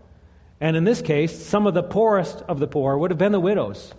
And 0.60 0.76
in 0.76 0.84
this 0.84 1.02
case, 1.02 1.46
some 1.46 1.68
of 1.68 1.74
the 1.74 1.84
poorest 1.84 2.42
of 2.48 2.60
the 2.60 2.68
poor 2.68 2.98
would 2.98 3.12
have 3.12 3.18
been 3.18 3.32
the 3.32 3.40
widows. 3.40 3.94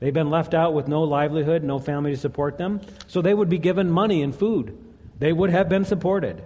They've 0.00 0.14
been 0.14 0.30
left 0.30 0.54
out 0.54 0.74
with 0.74 0.88
no 0.88 1.02
livelihood, 1.02 1.62
no 1.62 1.78
family 1.78 2.12
to 2.12 2.16
support 2.16 2.58
them. 2.58 2.80
So 3.06 3.22
they 3.22 3.34
would 3.34 3.48
be 3.48 3.58
given 3.58 3.90
money 3.90 4.22
and 4.22 4.34
food. 4.34 4.76
They 5.18 5.32
would 5.32 5.50
have 5.50 5.68
been 5.68 5.84
supported. 5.84 6.42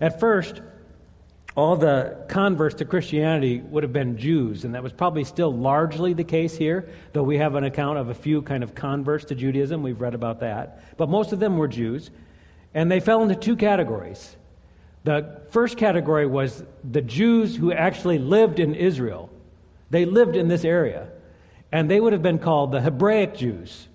At 0.00 0.20
first, 0.20 0.60
all 1.56 1.76
the 1.76 2.24
converts 2.28 2.74
to 2.76 2.84
Christianity 2.84 3.60
would 3.60 3.82
have 3.82 3.92
been 3.92 4.18
Jews, 4.18 4.64
and 4.64 4.74
that 4.74 4.82
was 4.82 4.92
probably 4.92 5.24
still 5.24 5.52
largely 5.52 6.12
the 6.12 6.24
case 6.24 6.56
here, 6.56 6.90
though 7.14 7.22
we 7.22 7.38
have 7.38 7.54
an 7.54 7.64
account 7.64 7.98
of 7.98 8.10
a 8.10 8.14
few 8.14 8.42
kind 8.42 8.62
of 8.62 8.74
converts 8.74 9.24
to 9.26 9.34
Judaism. 9.34 9.82
We've 9.82 10.00
read 10.00 10.14
about 10.14 10.40
that. 10.40 10.96
But 10.98 11.08
most 11.08 11.32
of 11.32 11.40
them 11.40 11.56
were 11.56 11.68
Jews, 11.68 12.10
and 12.74 12.90
they 12.90 13.00
fell 13.00 13.22
into 13.22 13.36
two 13.36 13.56
categories. 13.56 14.36
The 15.04 15.40
first 15.50 15.78
category 15.78 16.26
was 16.26 16.62
the 16.84 17.00
Jews 17.00 17.56
who 17.56 17.72
actually 17.72 18.18
lived 18.18 18.60
in 18.60 18.74
Israel. 18.74 19.30
They 19.88 20.04
lived 20.04 20.36
in 20.36 20.48
this 20.48 20.64
area, 20.64 21.08
and 21.72 21.90
they 21.90 22.00
would 22.00 22.12
have 22.12 22.22
been 22.22 22.38
called 22.38 22.72
the 22.72 22.82
Hebraic 22.82 23.34
Jews, 23.34 23.88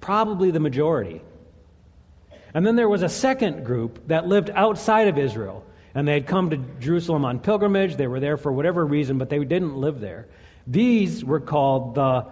probably 0.00 0.52
the 0.52 0.60
majority. 0.60 1.22
And 2.54 2.66
then 2.66 2.76
there 2.76 2.88
was 2.88 3.02
a 3.02 3.08
second 3.08 3.64
group 3.64 4.08
that 4.08 4.26
lived 4.26 4.50
outside 4.50 5.08
of 5.08 5.18
Israel. 5.18 5.64
And 5.94 6.06
they 6.06 6.14
had 6.14 6.26
come 6.26 6.50
to 6.50 6.56
Jerusalem 6.78 7.24
on 7.24 7.40
pilgrimage. 7.40 7.96
They 7.96 8.06
were 8.06 8.20
there 8.20 8.36
for 8.36 8.52
whatever 8.52 8.84
reason, 8.84 9.18
but 9.18 9.28
they 9.28 9.38
didn't 9.38 9.76
live 9.76 10.00
there. 10.00 10.28
These 10.66 11.24
were 11.24 11.40
called 11.40 11.94
the 11.96 12.26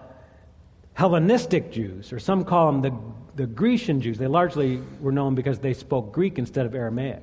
Hellenistic 0.95 1.71
Jews, 1.71 2.13
or 2.13 2.19
some 2.19 2.45
call 2.45 2.73
them 2.73 2.83
the, 2.83 3.43
the 3.43 3.47
Grecian 3.47 4.01
Jews. 4.01 4.19
They 4.19 4.27
largely 4.27 4.81
were 5.01 5.13
known 5.13 5.35
because 5.35 5.61
they 5.61 5.75
spoke 5.75 6.13
Greek 6.13 6.39
instead 6.39 6.67
of 6.67 6.75
Aramaic. 6.75 7.23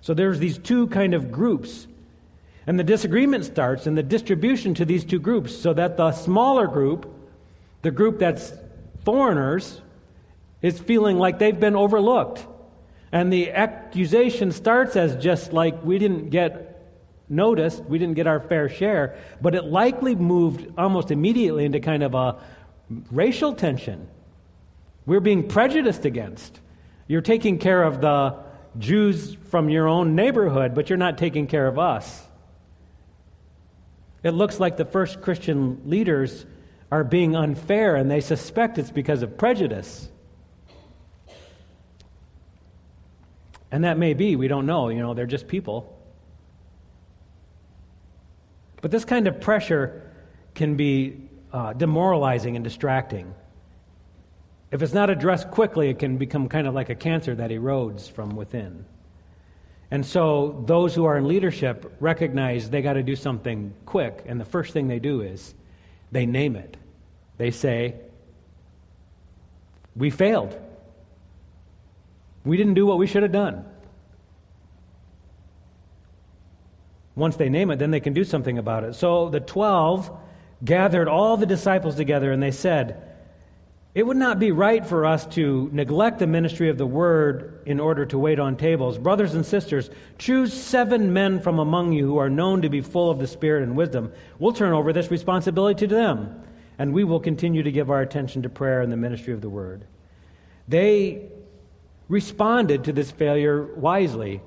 So 0.00 0.14
there's 0.14 0.38
these 0.38 0.58
two 0.58 0.88
kind 0.88 1.14
of 1.14 1.30
groups. 1.30 1.86
And 2.66 2.78
the 2.78 2.84
disagreement 2.84 3.44
starts 3.44 3.86
in 3.86 3.94
the 3.94 4.02
distribution 4.02 4.74
to 4.74 4.84
these 4.84 5.04
two 5.04 5.18
groups, 5.18 5.56
so 5.56 5.72
that 5.74 5.96
the 5.96 6.12
smaller 6.12 6.66
group, 6.66 7.12
the 7.82 7.90
group 7.90 8.18
that's 8.18 8.52
foreigners, 9.04 9.80
is 10.64 10.78
feeling 10.78 11.18
like 11.18 11.38
they've 11.38 11.60
been 11.60 11.76
overlooked. 11.76 12.46
And 13.12 13.30
the 13.30 13.52
accusation 13.52 14.50
starts 14.50 14.96
as 14.96 15.14
just 15.22 15.52
like 15.52 15.84
we 15.84 15.98
didn't 15.98 16.30
get 16.30 16.82
noticed, 17.28 17.84
we 17.84 17.98
didn't 17.98 18.14
get 18.14 18.26
our 18.26 18.40
fair 18.40 18.70
share, 18.70 19.18
but 19.42 19.54
it 19.54 19.64
likely 19.66 20.14
moved 20.14 20.66
almost 20.78 21.10
immediately 21.10 21.66
into 21.66 21.80
kind 21.80 22.02
of 22.02 22.14
a 22.14 22.36
racial 23.12 23.52
tension. 23.52 24.08
We're 25.04 25.20
being 25.20 25.48
prejudiced 25.48 26.06
against. 26.06 26.58
You're 27.08 27.20
taking 27.20 27.58
care 27.58 27.82
of 27.82 28.00
the 28.00 28.38
Jews 28.78 29.36
from 29.50 29.68
your 29.68 29.86
own 29.86 30.14
neighborhood, 30.14 30.74
but 30.74 30.88
you're 30.88 30.96
not 30.96 31.18
taking 31.18 31.46
care 31.46 31.66
of 31.66 31.78
us. 31.78 32.22
It 34.22 34.30
looks 34.30 34.58
like 34.58 34.78
the 34.78 34.86
first 34.86 35.20
Christian 35.20 35.82
leaders 35.84 36.46
are 36.90 37.04
being 37.04 37.36
unfair, 37.36 37.96
and 37.96 38.10
they 38.10 38.22
suspect 38.22 38.78
it's 38.78 38.90
because 38.90 39.22
of 39.22 39.36
prejudice. 39.36 40.08
And 43.70 43.84
that 43.84 43.98
may 43.98 44.14
be, 44.14 44.36
we 44.36 44.48
don't 44.48 44.66
know, 44.66 44.88
you 44.88 45.00
know, 45.00 45.14
they're 45.14 45.26
just 45.26 45.48
people. 45.48 45.90
But 48.80 48.90
this 48.90 49.04
kind 49.04 49.26
of 49.26 49.40
pressure 49.40 50.12
can 50.54 50.76
be 50.76 51.28
uh, 51.52 51.72
demoralizing 51.72 52.56
and 52.56 52.64
distracting. 52.64 53.34
If 54.70 54.82
it's 54.82 54.92
not 54.92 55.08
addressed 55.08 55.50
quickly, 55.50 55.88
it 55.88 55.98
can 55.98 56.18
become 56.18 56.48
kind 56.48 56.66
of 56.66 56.74
like 56.74 56.90
a 56.90 56.94
cancer 56.94 57.34
that 57.34 57.50
erodes 57.50 58.10
from 58.10 58.36
within. 58.36 58.84
And 59.90 60.04
so 60.04 60.64
those 60.66 60.94
who 60.94 61.04
are 61.04 61.16
in 61.16 61.28
leadership 61.28 61.94
recognize 62.00 62.70
they 62.70 62.82
got 62.82 62.94
to 62.94 63.02
do 63.02 63.14
something 63.14 63.72
quick, 63.86 64.24
and 64.26 64.40
the 64.40 64.44
first 64.44 64.72
thing 64.72 64.88
they 64.88 64.98
do 64.98 65.20
is 65.20 65.54
they 66.10 66.26
name 66.26 66.56
it. 66.56 66.76
They 67.38 67.52
say, 67.52 67.94
We 69.94 70.10
failed. 70.10 70.58
We 72.44 72.56
didn't 72.56 72.74
do 72.74 72.86
what 72.86 72.98
we 72.98 73.06
should 73.06 73.22
have 73.22 73.32
done. 73.32 73.64
Once 77.16 77.36
they 77.36 77.48
name 77.48 77.70
it, 77.70 77.78
then 77.78 77.90
they 77.90 78.00
can 78.00 78.12
do 78.12 78.24
something 78.24 78.58
about 78.58 78.84
it. 78.84 78.94
So 78.94 79.28
the 79.28 79.40
12 79.40 80.10
gathered 80.64 81.08
all 81.08 81.36
the 81.36 81.46
disciples 81.46 81.94
together 81.94 82.32
and 82.32 82.42
they 82.42 82.50
said, 82.50 83.16
It 83.94 84.04
would 84.04 84.16
not 84.16 84.40
be 84.40 84.50
right 84.50 84.84
for 84.84 85.06
us 85.06 85.24
to 85.26 85.70
neglect 85.72 86.18
the 86.18 86.26
ministry 86.26 86.68
of 86.68 86.78
the 86.78 86.86
word 86.86 87.62
in 87.66 87.78
order 87.78 88.04
to 88.06 88.18
wait 88.18 88.40
on 88.40 88.56
tables. 88.56 88.98
Brothers 88.98 89.34
and 89.34 89.46
sisters, 89.46 89.90
choose 90.18 90.52
seven 90.52 91.12
men 91.12 91.40
from 91.40 91.60
among 91.60 91.92
you 91.92 92.04
who 92.06 92.18
are 92.18 92.30
known 92.30 92.62
to 92.62 92.68
be 92.68 92.80
full 92.80 93.10
of 93.10 93.20
the 93.20 93.28
Spirit 93.28 93.62
and 93.62 93.76
wisdom. 93.76 94.12
We'll 94.40 94.52
turn 94.52 94.72
over 94.72 94.92
this 94.92 95.10
responsibility 95.10 95.86
to 95.86 95.94
them, 95.94 96.42
and 96.78 96.92
we 96.92 97.04
will 97.04 97.20
continue 97.20 97.62
to 97.62 97.72
give 97.72 97.90
our 97.90 98.02
attention 98.02 98.42
to 98.42 98.48
prayer 98.48 98.80
and 98.82 98.90
the 98.90 98.96
ministry 98.96 99.32
of 99.32 99.40
the 99.40 99.48
word. 99.48 99.86
They 100.66 101.30
responded 102.08 102.84
to 102.84 102.92
this 102.92 103.10
failure 103.10 103.62
wisely. 103.74 104.40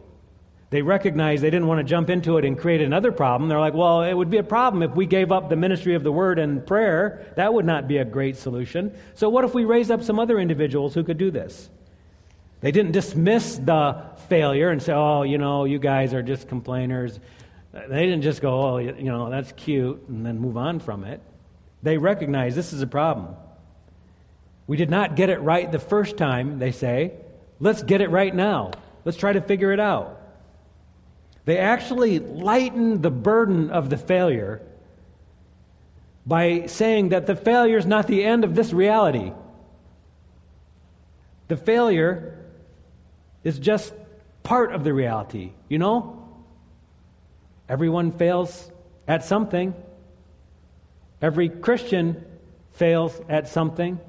They 0.69 0.81
recognized 0.81 1.43
they 1.43 1.49
didn't 1.49 1.67
want 1.67 1.79
to 1.79 1.83
jump 1.83 2.09
into 2.09 2.37
it 2.37 2.43
and 2.43 2.57
create 2.57 2.81
another 2.81 3.11
problem. 3.11 3.47
They're 3.47 3.59
like, 3.59 3.73
well, 3.73 4.03
it 4.03 4.13
would 4.13 4.29
be 4.29 4.37
a 4.37 4.43
problem 4.43 4.83
if 4.83 4.91
we 4.91 5.05
gave 5.05 5.31
up 5.31 5.49
the 5.49 5.55
ministry 5.55 5.95
of 5.95 6.03
the 6.03 6.11
word 6.11 6.39
and 6.39 6.65
prayer. 6.65 7.25
That 7.37 7.53
would 7.53 7.65
not 7.65 7.87
be 7.87 7.97
a 7.97 8.05
great 8.05 8.35
solution. 8.35 8.93
So, 9.15 9.29
what 9.29 9.45
if 9.45 9.53
we 9.53 9.63
raised 9.63 9.91
up 9.91 10.03
some 10.03 10.19
other 10.19 10.39
individuals 10.39 10.93
who 10.93 11.05
could 11.05 11.17
do 11.17 11.31
this? 11.31 11.69
They 12.59 12.71
didn't 12.71 12.91
dismiss 12.91 13.57
the 13.57 14.03
failure 14.27 14.69
and 14.69 14.81
say, 14.81 14.91
oh, 14.91 15.23
you 15.23 15.37
know, 15.37 15.65
you 15.65 15.79
guys 15.79 16.13
are 16.13 16.23
just 16.23 16.49
complainers. 16.49 17.19
They 17.71 18.05
didn't 18.05 18.23
just 18.23 18.41
go, 18.41 18.61
oh, 18.61 18.77
you 18.79 19.03
know, 19.03 19.29
that's 19.29 19.51
cute, 19.53 20.03
and 20.09 20.25
then 20.25 20.39
move 20.39 20.57
on 20.57 20.79
from 20.79 21.03
it. 21.03 21.21
They 21.83 21.97
recognized 21.97 22.57
this 22.57 22.73
is 22.73 22.81
a 22.81 22.87
problem. 22.87 23.35
We 24.65 24.75
did 24.75 24.89
not 24.89 25.15
get 25.15 25.29
it 25.29 25.39
right 25.39 25.71
the 25.71 25.79
first 25.79 26.17
time, 26.17 26.59
they 26.59 26.71
say. 26.71 27.13
Let's 27.59 27.83
get 27.83 28.01
it 28.01 28.09
right 28.09 28.33
now. 28.33 28.71
Let's 29.05 29.17
try 29.17 29.33
to 29.33 29.41
figure 29.41 29.71
it 29.71 29.79
out. 29.79 30.21
They 31.45 31.57
actually 31.57 32.19
lighten 32.19 33.01
the 33.01 33.09
burden 33.09 33.71
of 33.71 33.89
the 33.89 33.97
failure 33.97 34.61
by 36.25 36.65
saying 36.65 37.09
that 37.09 37.25
the 37.25 37.35
failure 37.35 37.77
is 37.77 37.85
not 37.85 38.07
the 38.07 38.23
end 38.23 38.43
of 38.43 38.53
this 38.53 38.73
reality. 38.73 39.31
The 41.47 41.55
failure 41.55 42.37
is 43.45 43.59
just 43.59 43.93
part 44.43 44.73
of 44.73 44.83
the 44.83 44.93
reality, 44.93 45.53
you 45.69 45.79
know? 45.79 46.27
Everyone 47.69 48.11
fails 48.11 48.69
at 49.07 49.23
something. 49.23 49.73
Every 51.21 51.47
Christian 51.47 52.25
fails 52.73 53.19
at 53.29 53.47
something. 53.47 53.99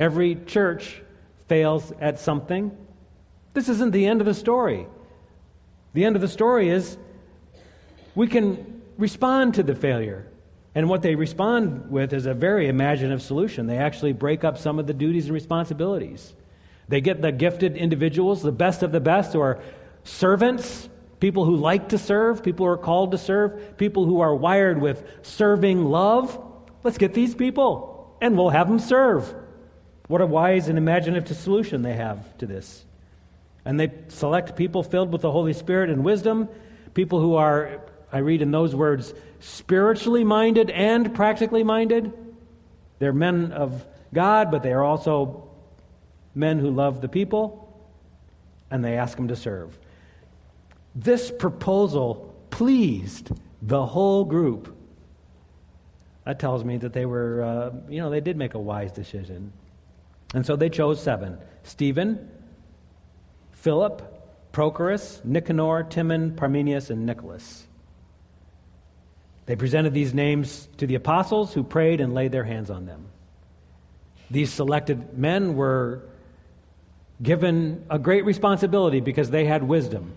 Every 0.00 0.34
church 0.34 1.00
fails 1.48 1.92
at 2.00 2.18
something. 2.18 2.76
This 3.54 3.68
isn't 3.68 3.92
the 3.92 4.06
end 4.06 4.20
of 4.20 4.26
the 4.26 4.34
story. 4.34 4.86
The 5.94 6.04
end 6.04 6.16
of 6.16 6.22
the 6.22 6.28
story 6.28 6.68
is 6.68 6.98
we 8.14 8.26
can 8.26 8.82
respond 8.98 9.54
to 9.54 9.62
the 9.62 9.74
failure. 9.74 10.26
And 10.74 10.90
what 10.90 11.00
they 11.00 11.14
respond 11.14 11.90
with 11.90 12.12
is 12.12 12.26
a 12.26 12.34
very 12.34 12.68
imaginative 12.68 13.22
solution. 13.22 13.66
They 13.66 13.78
actually 13.78 14.12
break 14.12 14.44
up 14.44 14.58
some 14.58 14.78
of 14.78 14.86
the 14.86 14.92
duties 14.92 15.24
and 15.24 15.32
responsibilities. 15.32 16.34
They 16.88 17.00
get 17.00 17.22
the 17.22 17.32
gifted 17.32 17.76
individuals, 17.76 18.42
the 18.42 18.52
best 18.52 18.82
of 18.82 18.92
the 18.92 19.00
best, 19.00 19.32
who 19.32 19.40
are 19.40 19.58
servants, 20.04 20.88
people 21.18 21.46
who 21.46 21.56
like 21.56 21.88
to 21.88 21.98
serve, 21.98 22.42
people 22.42 22.66
who 22.66 22.72
are 22.72 22.76
called 22.76 23.12
to 23.12 23.18
serve, 23.18 23.78
people 23.78 24.04
who 24.04 24.20
are 24.20 24.34
wired 24.34 24.80
with 24.80 25.02
serving 25.22 25.84
love. 25.86 26.38
Let's 26.84 26.98
get 26.98 27.14
these 27.14 27.34
people, 27.34 28.14
and 28.20 28.36
we'll 28.36 28.50
have 28.50 28.68
them 28.68 28.78
serve. 28.78 29.34
What 30.08 30.20
a 30.20 30.26
wise 30.26 30.68
and 30.68 30.78
imaginative 30.78 31.36
solution 31.36 31.82
they 31.82 31.94
have 31.94 32.36
to 32.38 32.46
this. 32.46 32.84
And 33.64 33.80
they 33.80 33.92
select 34.08 34.56
people 34.56 34.82
filled 34.82 35.10
with 35.10 35.22
the 35.22 35.32
Holy 35.32 35.52
Spirit 35.52 35.90
and 35.90 36.04
wisdom, 36.04 36.48
people 36.94 37.20
who 37.20 37.34
are, 37.34 37.80
I 38.12 38.18
read 38.18 38.40
in 38.40 38.52
those 38.52 38.74
words, 38.74 39.12
spiritually 39.40 40.22
minded 40.22 40.70
and 40.70 41.14
practically 41.14 41.64
minded. 41.64 42.12
They're 43.00 43.12
men 43.12 43.52
of 43.52 43.84
God, 44.14 44.50
but 44.52 44.62
they 44.62 44.72
are 44.72 44.84
also 44.84 45.50
men 46.34 46.58
who 46.60 46.70
love 46.70 47.00
the 47.00 47.08
people, 47.08 47.62
and 48.70 48.84
they 48.84 48.96
ask 48.96 49.16
them 49.16 49.28
to 49.28 49.36
serve. 49.36 49.76
This 50.94 51.30
proposal 51.30 52.34
pleased 52.50 53.30
the 53.60 53.84
whole 53.84 54.24
group. 54.24 54.74
That 56.24 56.38
tells 56.38 56.64
me 56.64 56.76
that 56.78 56.92
they 56.92 57.06
were, 57.06 57.42
uh, 57.42 57.70
you 57.88 58.00
know, 58.00 58.10
they 58.10 58.20
did 58.20 58.36
make 58.36 58.54
a 58.54 58.58
wise 58.58 58.92
decision. 58.92 59.52
And 60.36 60.44
so 60.44 60.54
they 60.54 60.68
chose 60.68 61.02
seven 61.02 61.38
Stephen, 61.62 62.30
Philip, 63.52 64.52
Prochorus, 64.52 65.24
Nicanor, 65.24 65.84
Timon, 65.84 66.32
Parmenius, 66.32 66.90
and 66.90 67.06
Nicholas. 67.06 67.66
They 69.46 69.56
presented 69.56 69.94
these 69.94 70.12
names 70.12 70.68
to 70.76 70.86
the 70.86 70.94
apostles 70.94 71.54
who 71.54 71.64
prayed 71.64 72.02
and 72.02 72.12
laid 72.12 72.32
their 72.32 72.44
hands 72.44 72.68
on 72.68 72.84
them. 72.84 73.06
These 74.30 74.52
selected 74.52 75.16
men 75.16 75.56
were 75.56 76.02
given 77.22 77.86
a 77.88 77.98
great 77.98 78.26
responsibility 78.26 79.00
because 79.00 79.30
they 79.30 79.46
had 79.46 79.62
wisdom. 79.62 80.12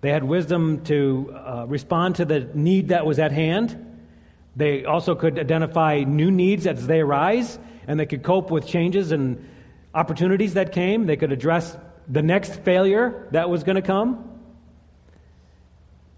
They 0.00 0.10
had 0.10 0.24
wisdom 0.24 0.82
to 0.86 1.32
uh, 1.36 1.66
respond 1.68 2.16
to 2.16 2.24
the 2.24 2.50
need 2.52 2.88
that 2.88 3.06
was 3.06 3.20
at 3.20 3.30
hand. 3.30 4.00
They 4.56 4.84
also 4.84 5.14
could 5.14 5.38
identify 5.38 6.02
new 6.04 6.32
needs 6.32 6.66
as 6.66 6.88
they 6.88 6.98
arise, 6.98 7.60
and 7.90 7.98
they 7.98 8.06
could 8.06 8.22
cope 8.22 8.52
with 8.52 8.68
changes 8.68 9.10
and 9.10 9.48
opportunities 9.92 10.54
that 10.54 10.70
came. 10.70 11.06
They 11.06 11.16
could 11.16 11.32
address 11.32 11.76
the 12.06 12.22
next 12.22 12.54
failure 12.60 13.26
that 13.32 13.50
was 13.50 13.64
going 13.64 13.74
to 13.74 13.82
come. 13.82 14.40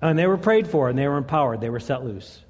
And 0.03 0.19
they 0.19 0.27
were 0.27 0.37
prayed 0.37 0.69
for, 0.69 0.91
and 0.91 0.99
they 0.99 1.09
were 1.09 1.17
empowered, 1.17 1.63
they 1.63 1.71
were 1.71 1.81
set 1.81 2.05
loose. 2.05 2.43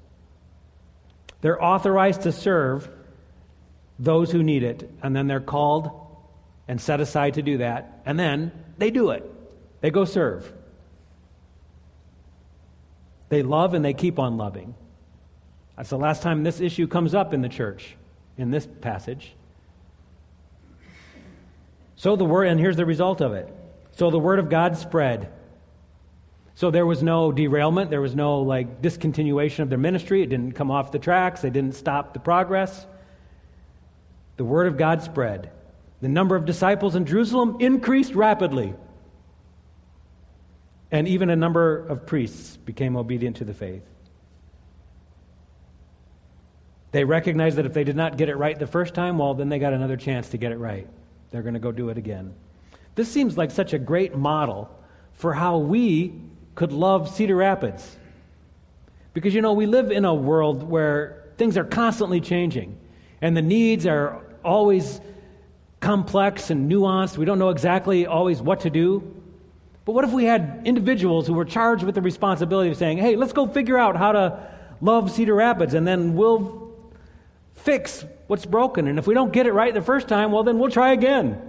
They're 1.39 1.63
authorized 1.63 2.23
to 2.23 2.33
serve 2.33 2.89
those 3.97 4.29
who 4.29 4.43
need 4.43 4.61
it, 4.63 4.91
and 5.01 5.15
then 5.15 5.27
they're 5.27 5.39
called 5.39 5.89
and 6.67 6.81
set 6.81 6.99
aside 6.99 7.35
to 7.35 7.41
do 7.41 7.59
that, 7.59 8.01
and 8.05 8.19
then 8.19 8.51
they 8.77 8.91
do 8.91 9.11
it. 9.11 9.23
They 9.79 9.89
go 9.89 10.03
serve. 10.03 10.51
They 13.29 13.41
love 13.41 13.73
and 13.73 13.85
they 13.85 13.93
keep 13.93 14.19
on 14.19 14.35
loving. 14.35 14.75
That's 15.77 15.91
the 15.91 15.97
last 15.97 16.23
time 16.23 16.43
this 16.43 16.59
issue 16.59 16.87
comes 16.87 17.15
up 17.15 17.33
in 17.33 17.41
the 17.41 17.47
church, 17.47 17.95
in 18.37 18.51
this 18.51 18.67
passage. 18.81 19.33
So 21.95 22.15
the 22.15 22.25
word, 22.25 22.47
and 22.47 22.59
here's 22.59 22.75
the 22.75 22.85
result 22.85 23.21
of 23.21 23.33
it. 23.33 23.53
So 23.91 24.09
the 24.09 24.19
word 24.19 24.39
of 24.39 24.49
God 24.49 24.77
spread. 24.77 25.31
So 26.55 26.71
there 26.71 26.85
was 26.85 27.01
no 27.01 27.31
derailment, 27.31 27.89
there 27.89 28.01
was 28.01 28.15
no 28.15 28.41
like 28.41 28.81
discontinuation 28.81 29.59
of 29.59 29.69
their 29.69 29.77
ministry. 29.77 30.21
It 30.21 30.29
didn't 30.29 30.53
come 30.53 30.71
off 30.71 30.91
the 30.91 30.99
tracks, 30.99 31.41
they 31.41 31.49
didn't 31.49 31.75
stop 31.75 32.13
the 32.13 32.19
progress. 32.19 32.85
The 34.37 34.45
word 34.45 34.67
of 34.67 34.77
God 34.77 35.01
spread. 35.03 35.51
The 36.01 36.09
number 36.09 36.35
of 36.35 36.45
disciples 36.45 36.95
in 36.95 37.05
Jerusalem 37.05 37.57
increased 37.59 38.13
rapidly 38.13 38.73
and 40.93 41.07
even 41.07 41.31
a 41.31 41.35
number 41.35 41.87
of 41.87 42.05
priests 42.05 42.55
became 42.55 42.95
obedient 42.95 43.37
to 43.37 43.45
the 43.45 43.53
faith. 43.53 43.81
They 46.93 47.03
recognize 47.03 47.55
that 47.55 47.65
if 47.65 47.73
they 47.73 47.83
did 47.83 47.95
not 47.95 48.17
get 48.17 48.29
it 48.29 48.35
right 48.35 48.57
the 48.57 48.67
first 48.67 48.93
time, 48.93 49.17
well, 49.17 49.33
then 49.33 49.49
they 49.49 49.57
got 49.57 49.73
another 49.73 49.97
chance 49.97 50.29
to 50.29 50.37
get 50.37 50.51
it 50.51 50.57
right. 50.57 50.87
They're 51.31 51.41
going 51.41 51.55
to 51.55 51.59
go 51.59 51.71
do 51.71 51.89
it 51.89 51.97
again. 51.97 52.35
This 52.93 53.11
seems 53.11 53.35
like 53.35 53.49
such 53.49 53.73
a 53.73 53.79
great 53.79 54.15
model 54.15 54.69
for 55.13 55.33
how 55.33 55.57
we 55.57 56.13
could 56.53 56.71
love 56.71 57.09
Cedar 57.09 57.35
Rapids. 57.35 57.97
Because, 59.15 59.33
you 59.33 59.41
know, 59.41 59.53
we 59.53 59.65
live 59.65 59.89
in 59.89 60.05
a 60.05 60.13
world 60.13 60.61
where 60.61 61.23
things 61.37 61.57
are 61.57 61.63
constantly 61.63 62.21
changing, 62.21 62.77
and 63.21 63.35
the 63.35 63.41
needs 63.41 63.87
are 63.87 64.21
always 64.45 65.01
complex 65.79 66.51
and 66.51 66.71
nuanced. 66.71 67.17
We 67.17 67.25
don't 67.25 67.39
know 67.39 67.49
exactly 67.49 68.05
always 68.05 68.39
what 68.39 68.59
to 68.61 68.69
do. 68.69 69.01
But 69.85 69.93
what 69.93 70.03
if 70.03 70.11
we 70.11 70.25
had 70.25 70.61
individuals 70.63 71.25
who 71.25 71.33
were 71.33 71.43
charged 71.43 71.83
with 71.83 71.95
the 71.95 72.03
responsibility 72.03 72.69
of 72.69 72.77
saying, 72.77 72.99
hey, 72.99 73.15
let's 73.15 73.33
go 73.33 73.47
figure 73.47 73.79
out 73.79 73.95
how 73.95 74.11
to 74.11 74.49
love 74.79 75.09
Cedar 75.09 75.33
Rapids, 75.33 75.73
and 75.73 75.87
then 75.87 76.13
we'll 76.13 76.62
fix 77.63 78.05
what's 78.27 78.45
broken. 78.45 78.87
And 78.87 78.99
if 78.99 79.07
we 79.07 79.13
don't 79.13 79.31
get 79.31 79.47
it 79.47 79.53
right 79.53 79.73
the 79.73 79.81
first 79.81 80.07
time, 80.07 80.31
well, 80.31 80.43
then 80.43 80.59
we'll 80.59 80.71
try 80.71 80.91
again. 80.91 81.41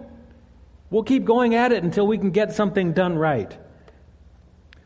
We'll 0.90 1.02
keep 1.02 1.24
going 1.24 1.54
at 1.54 1.72
it 1.72 1.82
until 1.82 2.06
we 2.06 2.18
can 2.18 2.30
get 2.30 2.52
something 2.52 2.92
done 2.92 3.18
right. 3.18 3.56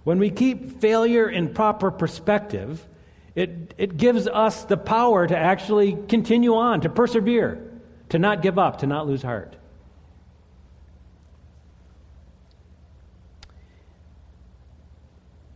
When 0.05 0.19
we 0.19 0.31
keep 0.31 0.81
failure 0.81 1.29
in 1.29 1.53
proper 1.53 1.91
perspective, 1.91 2.87
it, 3.35 3.75
it 3.77 3.97
gives 3.99 4.27
us 4.27 4.65
the 4.65 4.79
power 4.79 5.27
to 5.27 5.37
actually 5.37 5.99
continue 6.09 6.55
on, 6.55 6.81
to 6.81 6.89
persevere, 6.89 7.63
to 8.09 8.19
not 8.19 8.41
give 8.41 8.59
up, 8.59 8.79
to 8.79 8.87
not 8.87 9.07
lose 9.07 9.23
heart. 9.23 9.55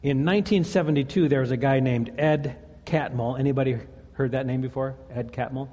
In 0.03 0.19
1972, 0.19 1.29
there 1.29 1.41
was 1.41 1.53
a 1.53 1.57
guy 1.57 1.81
named 1.81 2.13
Ed 2.19 2.59
Catmull. 2.85 3.39
Anybody 3.39 3.79
heard 4.23 4.33
that 4.33 4.47
name 4.47 4.61
before? 4.61 4.95
Ed 5.11 5.33
Catmull? 5.33 5.69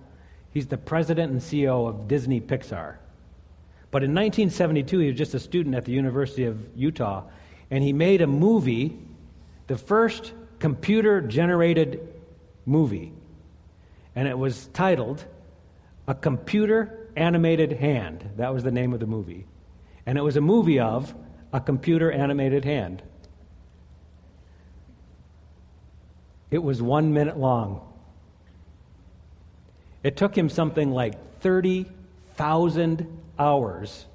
He's 0.52 0.66
the 0.66 0.78
president 0.78 1.32
and 1.32 1.40
CEO 1.40 1.88
of 1.88 2.08
Disney 2.08 2.42
Pixar. 2.42 2.96
But 3.92 4.04
in 4.04 4.10
1972, 4.16 5.00
he 5.00 5.08
was 5.10 5.18
just 5.18 5.36
a 5.36 5.40
student 5.40 5.76
at 5.76 5.86
the 5.86 5.92
University 5.92 6.46
of 6.46 6.58
Utah, 6.76 7.26
and 7.70 7.84
he 7.84 7.94
made 7.94 8.22
a 8.22 8.28
movie, 8.28 8.98
the 9.68 9.78
first 9.78 10.34
computer 10.58 11.22
generated 11.22 12.00
movie. 12.66 13.14
And 14.16 14.28
it 14.28 14.38
was 14.38 14.66
titled 14.74 15.24
A 16.08 16.16
Computer 16.16 17.08
Animated 17.16 17.74
Hand. 17.74 18.32
That 18.38 18.52
was 18.52 18.64
the 18.64 18.72
name 18.72 18.94
of 18.94 19.00
the 19.00 19.06
movie. 19.06 19.46
And 20.08 20.18
it 20.18 20.22
was 20.22 20.38
a 20.38 20.42
movie 20.42 20.80
of 20.80 21.14
a 21.54 21.60
computer 21.60 22.12
animated 22.12 22.66
hand. 22.66 23.04
It 26.50 26.64
was 26.64 26.82
one 26.82 27.14
minute 27.14 27.38
long. 27.38 27.89
It 30.04 30.16
took 30.16 30.38
him 30.38 30.50
something 30.50 30.92
like 30.92 31.40
30,000 31.42 33.20
hours 33.38 34.06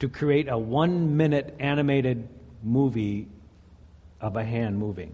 to 0.00 0.08
create 0.08 0.48
a 0.48 0.56
one 0.56 1.16
minute 1.16 1.54
animated 1.58 2.28
movie 2.62 3.28
of 4.20 4.36
a 4.36 4.44
hand 4.44 4.78
moving. 4.78 5.12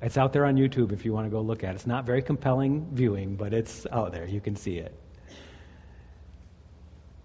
It's 0.00 0.18
out 0.18 0.32
there 0.32 0.44
on 0.44 0.56
YouTube 0.56 0.92
if 0.92 1.04
you 1.04 1.12
want 1.12 1.26
to 1.26 1.30
go 1.30 1.40
look 1.40 1.62
at 1.62 1.70
it. 1.70 1.74
It's 1.76 1.86
not 1.86 2.04
very 2.04 2.22
compelling 2.22 2.88
viewing, 2.92 3.36
but 3.36 3.54
it's 3.54 3.86
out 3.92 4.12
there. 4.12 4.26
You 4.26 4.40
can 4.40 4.56
see 4.56 4.78
it. 4.78 4.92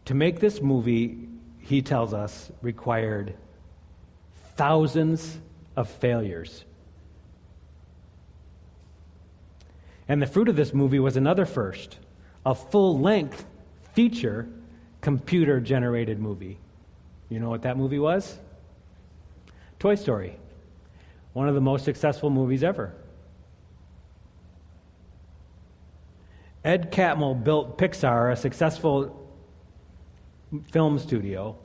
To 0.06 0.14
make 0.14 0.40
this 0.40 0.62
movie, 0.62 1.28
he 1.60 1.82
tells 1.82 2.14
us, 2.14 2.52
required 2.62 3.34
thousands 4.56 5.40
of 5.76 5.90
failures. 5.90 6.64
And 10.08 10.22
the 10.22 10.28
fruit 10.28 10.48
of 10.48 10.56
this 10.56 10.74
movie 10.74 11.00
was 11.00 11.17
another 11.17 11.46
first 11.46 11.98
a 12.46 12.56
full 12.56 12.98
length 13.00 13.46
feature 13.93 14.48
computer 15.02 15.60
generated 15.60 16.20
movie. 16.20 16.60
You 17.30 17.39
know 17.39 17.50
what 17.50 17.63
that 17.63 17.78
movie 17.78 18.00
was? 18.00 18.38
Toy 19.80 19.96
Story. 19.96 20.38
One 21.34 21.50
of 21.50 21.56
the 21.56 21.62
most 21.62 21.84
successful 21.84 22.30
movies 22.30 22.63
ever. 22.63 22.93
Ed 26.63 26.91
Catmull 26.91 27.43
built 27.43 27.78
Pixar, 27.78 28.32
a 28.32 28.36
successful 28.36 29.30
film 30.72 31.00
studio, 31.00 31.56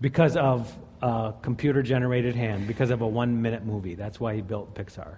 because 0.00 0.36
of 0.36 0.74
a 1.00 1.34
computer 1.42 1.82
generated 1.82 2.34
hand, 2.34 2.66
because 2.66 2.90
of 2.90 3.02
a 3.02 3.06
one 3.06 3.40
minute 3.40 3.64
movie. 3.64 3.94
That's 3.94 4.18
why 4.18 4.34
he 4.34 4.40
built 4.40 4.74
Pixar. 4.74 5.16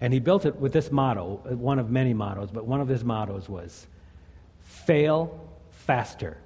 And 0.00 0.12
he 0.12 0.20
built 0.20 0.46
it 0.46 0.56
with 0.56 0.72
this 0.72 0.92
motto, 0.92 1.40
one 1.44 1.78
of 1.78 1.90
many 1.90 2.14
mottos, 2.14 2.50
but 2.50 2.64
one 2.64 2.80
of 2.80 2.88
his 2.88 3.04
mottos 3.04 3.48
was 3.48 3.86
fail 4.62 5.48
faster. 5.70 6.38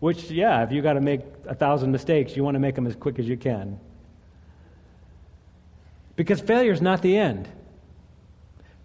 Which, 0.00 0.30
yeah, 0.30 0.62
if 0.62 0.72
you 0.72 0.82
got 0.82 0.94
to 0.94 1.00
make 1.00 1.20
a 1.46 1.54
thousand 1.54 1.92
mistakes, 1.92 2.36
you 2.36 2.44
want 2.44 2.54
to 2.54 2.58
make 2.58 2.74
them 2.74 2.86
as 2.86 2.96
quick 2.96 3.18
as 3.18 3.28
you 3.28 3.36
can. 3.36 3.78
Because 6.16 6.40
failure 6.40 6.72
is 6.72 6.82
not 6.82 7.02
the 7.02 7.16
end. 7.16 7.48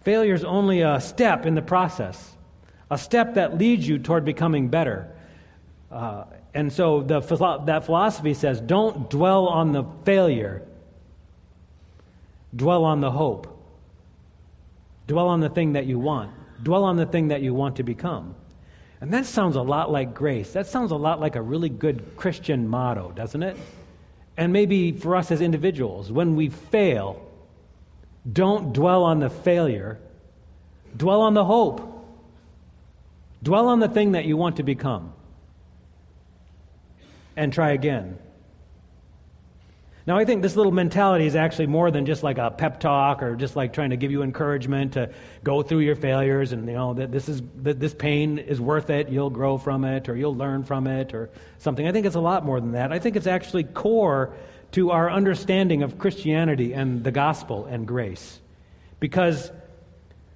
Failure 0.02 0.34
is 0.34 0.44
only 0.44 0.82
a 0.82 1.00
step 1.00 1.46
in 1.46 1.56
the 1.56 1.62
process, 1.62 2.36
a 2.90 2.98
step 2.98 3.36
that 3.36 3.58
leads 3.58 3.88
you 3.88 4.00
toward 4.00 4.26
becoming 4.26 4.68
better. 4.68 5.12
Uh, 5.92 6.26
and 6.54 6.72
so 6.72 7.02
the, 7.02 7.20
that 7.66 7.86
philosophy 7.86 8.34
says 8.34 8.60
don't 8.60 9.10
dwell 9.10 9.48
on 9.48 9.72
the 9.72 9.84
failure, 10.04 10.64
Dwell 12.56 12.84
on 12.84 13.02
the 13.02 13.12
hope. 13.12 13.58
Dwell 15.08 15.28
on 15.28 15.40
the 15.40 15.50
thing 15.50 15.74
that 15.74 15.86
you 15.86 16.00
want. 16.00 16.32
Dwell 16.64 16.84
on 16.84 16.98
the 16.98 17.06
thing 17.06 17.30
that 17.30 17.42
you 17.42 17.54
want 17.54 17.78
to 17.78 17.84
become. 17.84 18.36
And 19.00 19.14
that 19.14 19.26
sounds 19.26 19.56
a 19.56 19.62
lot 19.62 19.92
like 19.92 20.14
grace. 20.14 20.54
That 20.54 20.68
sounds 20.68 20.92
a 20.92 20.96
lot 20.96 21.20
like 21.20 21.36
a 21.36 21.42
really 21.42 21.70
good 21.70 22.16
Christian 22.18 22.68
motto, 22.68 23.12
doesn't 23.12 23.42
it? 23.42 23.58
And 24.38 24.54
maybe 24.54 24.92
for 24.92 25.16
us 25.16 25.32
as 25.32 25.42
individuals, 25.42 26.12
when 26.12 26.36
we 26.36 26.50
fail, 26.50 27.28
don't 28.32 28.74
dwell 28.74 29.04
on 29.04 29.20
the 29.20 29.30
failure, 29.30 30.00
dwell 30.96 31.22
on 31.22 31.34
the 31.34 31.46
hope. 31.46 31.88
Dwell 33.44 33.70
on 33.70 33.80
the 33.80 33.90
thing 33.90 34.12
that 34.12 34.26
you 34.26 34.38
want 34.38 34.58
to 34.58 34.64
become. 34.64 35.14
And 37.36 37.52
try 37.52 37.72
again. 37.72 38.20
Now, 40.08 40.18
I 40.18 40.26
think 40.26 40.42
this 40.42 40.56
little 40.56 40.72
mentality 40.72 41.28
is 41.28 41.36
actually 41.36 41.68
more 41.68 41.92
than 41.92 42.08
just 42.08 42.24
like 42.24 42.40
a 42.40 42.50
pep 42.50 42.80
talk 42.80 43.22
or 43.22 43.36
just 43.36 43.56
like 43.56 43.72
trying 43.72 43.92
to 43.92 43.98
give 43.98 44.10
you 44.10 44.24
encouragement 44.24 44.94
to 44.94 45.12
go 45.44 45.62
through 45.62 45.80
your 45.80 45.96
failures 45.96 46.54
and, 46.54 46.68
you 46.68 46.74
know, 46.74 46.96
that 46.96 47.12
this, 47.12 47.30
is, 47.30 47.44
that 47.58 47.80
this 47.80 47.94
pain 47.94 48.40
is 48.40 48.60
worth 48.60 48.90
it, 48.90 49.10
you'll 49.10 49.30
grow 49.30 49.60
from 49.60 49.86
it, 49.86 50.10
or 50.10 50.16
you'll 50.16 50.36
learn 50.36 50.64
from 50.64 50.88
it, 50.88 51.14
or 51.14 51.30
something. 51.60 51.88
I 51.88 51.92
think 51.92 52.08
it's 52.08 52.16
a 52.16 52.22
lot 52.22 52.44
more 52.44 52.60
than 52.60 52.72
that. 52.72 52.92
I 52.92 52.98
think 52.98 53.16
it's 53.16 53.28
actually 53.28 53.64
core 53.64 54.34
to 54.72 54.90
our 54.90 55.12
understanding 55.12 55.84
of 55.84 56.00
Christianity 56.00 56.74
and 56.74 57.04
the 57.04 57.12
gospel 57.12 57.66
and 57.66 57.88
grace. 57.88 58.40
Because 59.00 59.52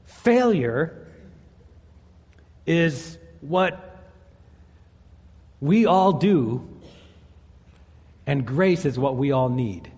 failure 0.05 1.07
is 2.67 3.17
what 3.41 4.03
we 5.59 5.85
all 5.85 6.13
do 6.13 6.67
and 8.27 8.45
grace 8.45 8.85
is 8.85 8.97
what 8.97 9.15
we 9.15 9.31
all 9.31 9.49
need. 9.49 9.91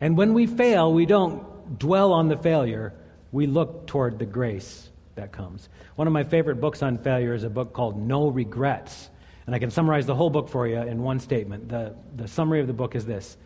And 0.00 0.16
when 0.16 0.34
we 0.34 0.46
fail, 0.46 0.92
we 0.92 1.06
don't 1.06 1.78
dwell 1.78 2.12
on 2.12 2.28
the 2.28 2.36
failure, 2.36 2.92
we 3.32 3.46
look 3.46 3.86
toward 3.86 4.18
the 4.18 4.26
grace 4.26 4.90
that 5.14 5.32
comes. 5.32 5.68
One 5.96 6.06
of 6.06 6.12
my 6.12 6.24
favorite 6.24 6.60
books 6.60 6.82
on 6.82 6.98
failure 6.98 7.34
is 7.34 7.44
a 7.44 7.50
book 7.50 7.72
called 7.72 7.96
No 7.96 8.28
Regrets. 8.28 9.08
And 9.46 9.54
I 9.54 9.58
can 9.58 9.70
summarize 9.70 10.06
the 10.06 10.14
whole 10.14 10.30
book 10.30 10.48
for 10.48 10.66
you 10.66 10.78
in 10.78 11.02
one 11.02 11.20
statement. 11.20 11.68
The, 11.68 11.94
the 12.16 12.28
summary 12.28 12.60
of 12.60 12.66
the 12.66 12.72
book 12.72 12.94
is 12.94 13.06
this 13.06 13.36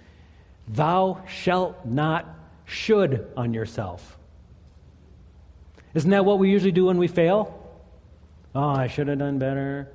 Thou 0.69 1.23
shalt 1.29 1.85
not 1.85 2.27
should 2.65 3.29
on 3.37 3.53
yourself. 3.53 4.17
Isn't 5.95 6.11
that 6.11 6.25
what 6.25 6.39
we 6.39 6.51
usually 6.51 6.73
do 6.73 6.87
when 6.87 6.99
we 6.99 7.09
fail? 7.09 7.57
Oh, 8.55 8.69
I 8.69 8.87
should 8.87 9.09
have 9.09 9.19
done 9.19 9.39
better. 9.39 9.93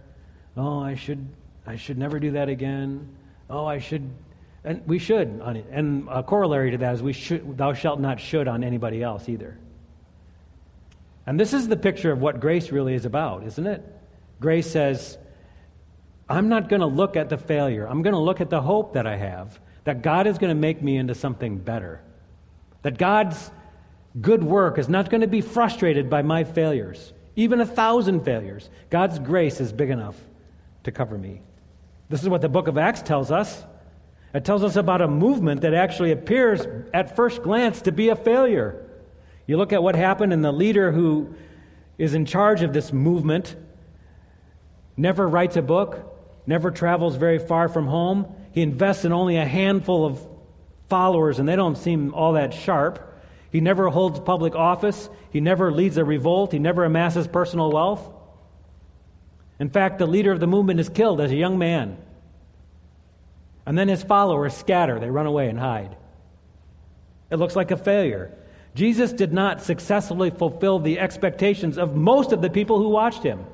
Oh, 0.56 0.80
I 0.80 0.96
should 0.96 1.26
I 1.66 1.78
should 1.78 1.98
never 1.98 2.20
do 2.20 2.32
that 2.32 2.50
again 2.50 3.10
oh, 3.50 3.66
I 3.66 3.80
should, 3.80 4.10
and 4.64 4.86
we 4.88 5.00
should 5.00 5.42
on 5.42 5.58
it. 5.58 5.66
And 5.72 6.08
a 6.10 6.24
corollary 6.24 6.72
to 6.72 6.78
that 6.78 6.96
is 6.96 7.04
we 7.04 7.14
should, 7.14 7.58
thou 7.58 7.74
shalt 7.74 8.00
not 8.00 8.20
should 8.20 8.48
on 8.48 8.64
anybody 8.64 9.04
else 9.04 9.30
either. 9.30 9.58
And 11.26 11.40
this 11.40 11.54
is 11.54 11.68
the 11.68 11.78
picture 11.78 12.12
of 12.12 12.20
what 12.20 12.40
grace 12.40 12.72
really 12.72 12.94
is 12.94 13.06
about, 13.06 13.44
isn't 13.44 13.66
it? 13.66 13.84
Grace 14.40 14.70
says, 14.70 15.18
I'm 16.30 16.50
not 16.50 16.70
going 16.70 16.82
to 16.82 16.88
look 16.88 17.16
at 17.16 17.30
the 17.30 17.38
failure. 17.38 17.88
I'm 17.88 18.02
going 18.02 18.14
to 18.14 18.20
look 18.20 18.42
at 18.42 18.50
the 18.50 18.62
hope 18.62 18.94
that 18.94 19.08
I 19.08 19.18
have 19.18 19.60
that 19.86 20.02
God 20.02 20.28
is 20.28 20.38
going 20.38 20.50
to 20.50 20.60
make 20.60 20.82
me 20.82 20.98
into 20.98 21.16
something 21.16 21.58
better. 21.58 22.02
That 22.82 22.98
God's 22.98 23.52
good 24.20 24.44
work 24.44 24.78
is 24.78 24.90
not 24.90 25.10
going 25.10 25.22
to 25.22 25.28
be 25.28 25.42
frustrated 25.42 26.10
by 26.10 26.22
my 26.22 26.44
failures, 26.44 27.14
even 27.36 27.62
a 27.62 27.66
thousand 27.66 28.26
failures. 28.26 28.70
God's 28.90 29.20
grace 29.20 29.62
is 29.62 29.72
big 29.72 29.90
enough 29.90 30.16
to 30.84 30.92
cover 30.92 31.18
me. 31.18 31.42
This 32.10 32.22
is 32.22 32.30
what 32.30 32.42
the 32.42 32.50
book 32.50 32.68
of 32.68 32.78
Acts 32.78 33.02
tells 33.02 33.32
us. 33.32 33.64
It 34.34 34.44
tells 34.44 34.64
us 34.64 34.76
about 34.76 35.02
a 35.02 35.08
movement 35.08 35.62
that 35.62 35.74
actually 35.74 36.12
appears 36.12 36.62
at 36.94 37.16
first 37.16 37.42
glance 37.42 37.82
to 37.84 37.92
be 37.92 38.10
a 38.10 38.16
failure. 38.16 38.86
You 39.48 39.58
look 39.58 39.74
at 39.74 39.82
what 39.82 39.96
happened, 39.96 40.34
and 40.34 40.44
the 40.44 40.52
leader 40.52 40.92
who 40.92 41.36
is 41.98 42.14
in 42.14 42.26
charge 42.26 42.62
of 42.62 42.74
this 42.74 42.92
movement 42.92 43.56
never 44.98 45.28
writes 45.28 45.56
a 45.56 45.62
book, 45.62 46.44
never 46.46 46.72
travels 46.72 47.16
very 47.16 47.40
far 47.40 47.70
from 47.70 47.88
home. 47.88 48.34
He 48.52 48.62
invests 48.62 49.06
in 49.06 49.14
only 49.14 49.38
a 49.38 49.46
handful 49.46 50.06
of 50.06 50.20
followers, 50.90 51.40
and 51.40 51.48
they 51.48 51.56
don't 51.56 51.78
seem 51.78 52.14
all 52.14 52.34
that 52.34 52.54
sharp. 52.54 53.14
He 53.52 53.62
never 53.62 53.90
holds 53.90 54.20
public 54.20 54.54
office. 54.54 55.10
He 55.32 55.40
never 55.40 55.72
leads 55.72 55.98
a 55.98 56.04
revolt. 56.04 56.52
He 56.52 56.60
never 56.60 56.84
amasses 56.84 57.28
personal 57.28 57.72
wealth. 57.72 58.10
In 59.60 59.70
fact, 59.70 60.00
the 60.00 60.06
leader 60.06 60.32
of 60.32 60.40
the 60.40 60.48
movement 60.48 60.80
is 60.80 60.90
killed 60.90 61.22
as 61.22 61.32
a 61.32 61.36
young 61.36 61.58
man. 61.58 61.98
And 63.66 63.78
then 63.78 63.88
his 63.88 64.04
followers 64.04 64.54
scatter, 64.56 65.00
they 65.00 65.10
run 65.10 65.26
away 65.26 65.50
and 65.50 65.60
hide. 65.60 65.96
It 67.32 67.38
looks 67.38 67.56
like 67.56 67.72
a 67.72 67.78
failure. 67.78 68.38
Jesus 68.76 69.14
did 69.14 69.34
not 69.34 69.62
successfully 69.62 70.30
fulfill 70.30 70.80
the 70.80 71.00
expectations 71.00 71.78
of 71.78 71.96
most 71.96 72.32
of 72.32 72.42
the 72.42 72.50
people 72.50 72.78
who 72.78 72.90
watched 72.90 73.24
him. 73.24 73.46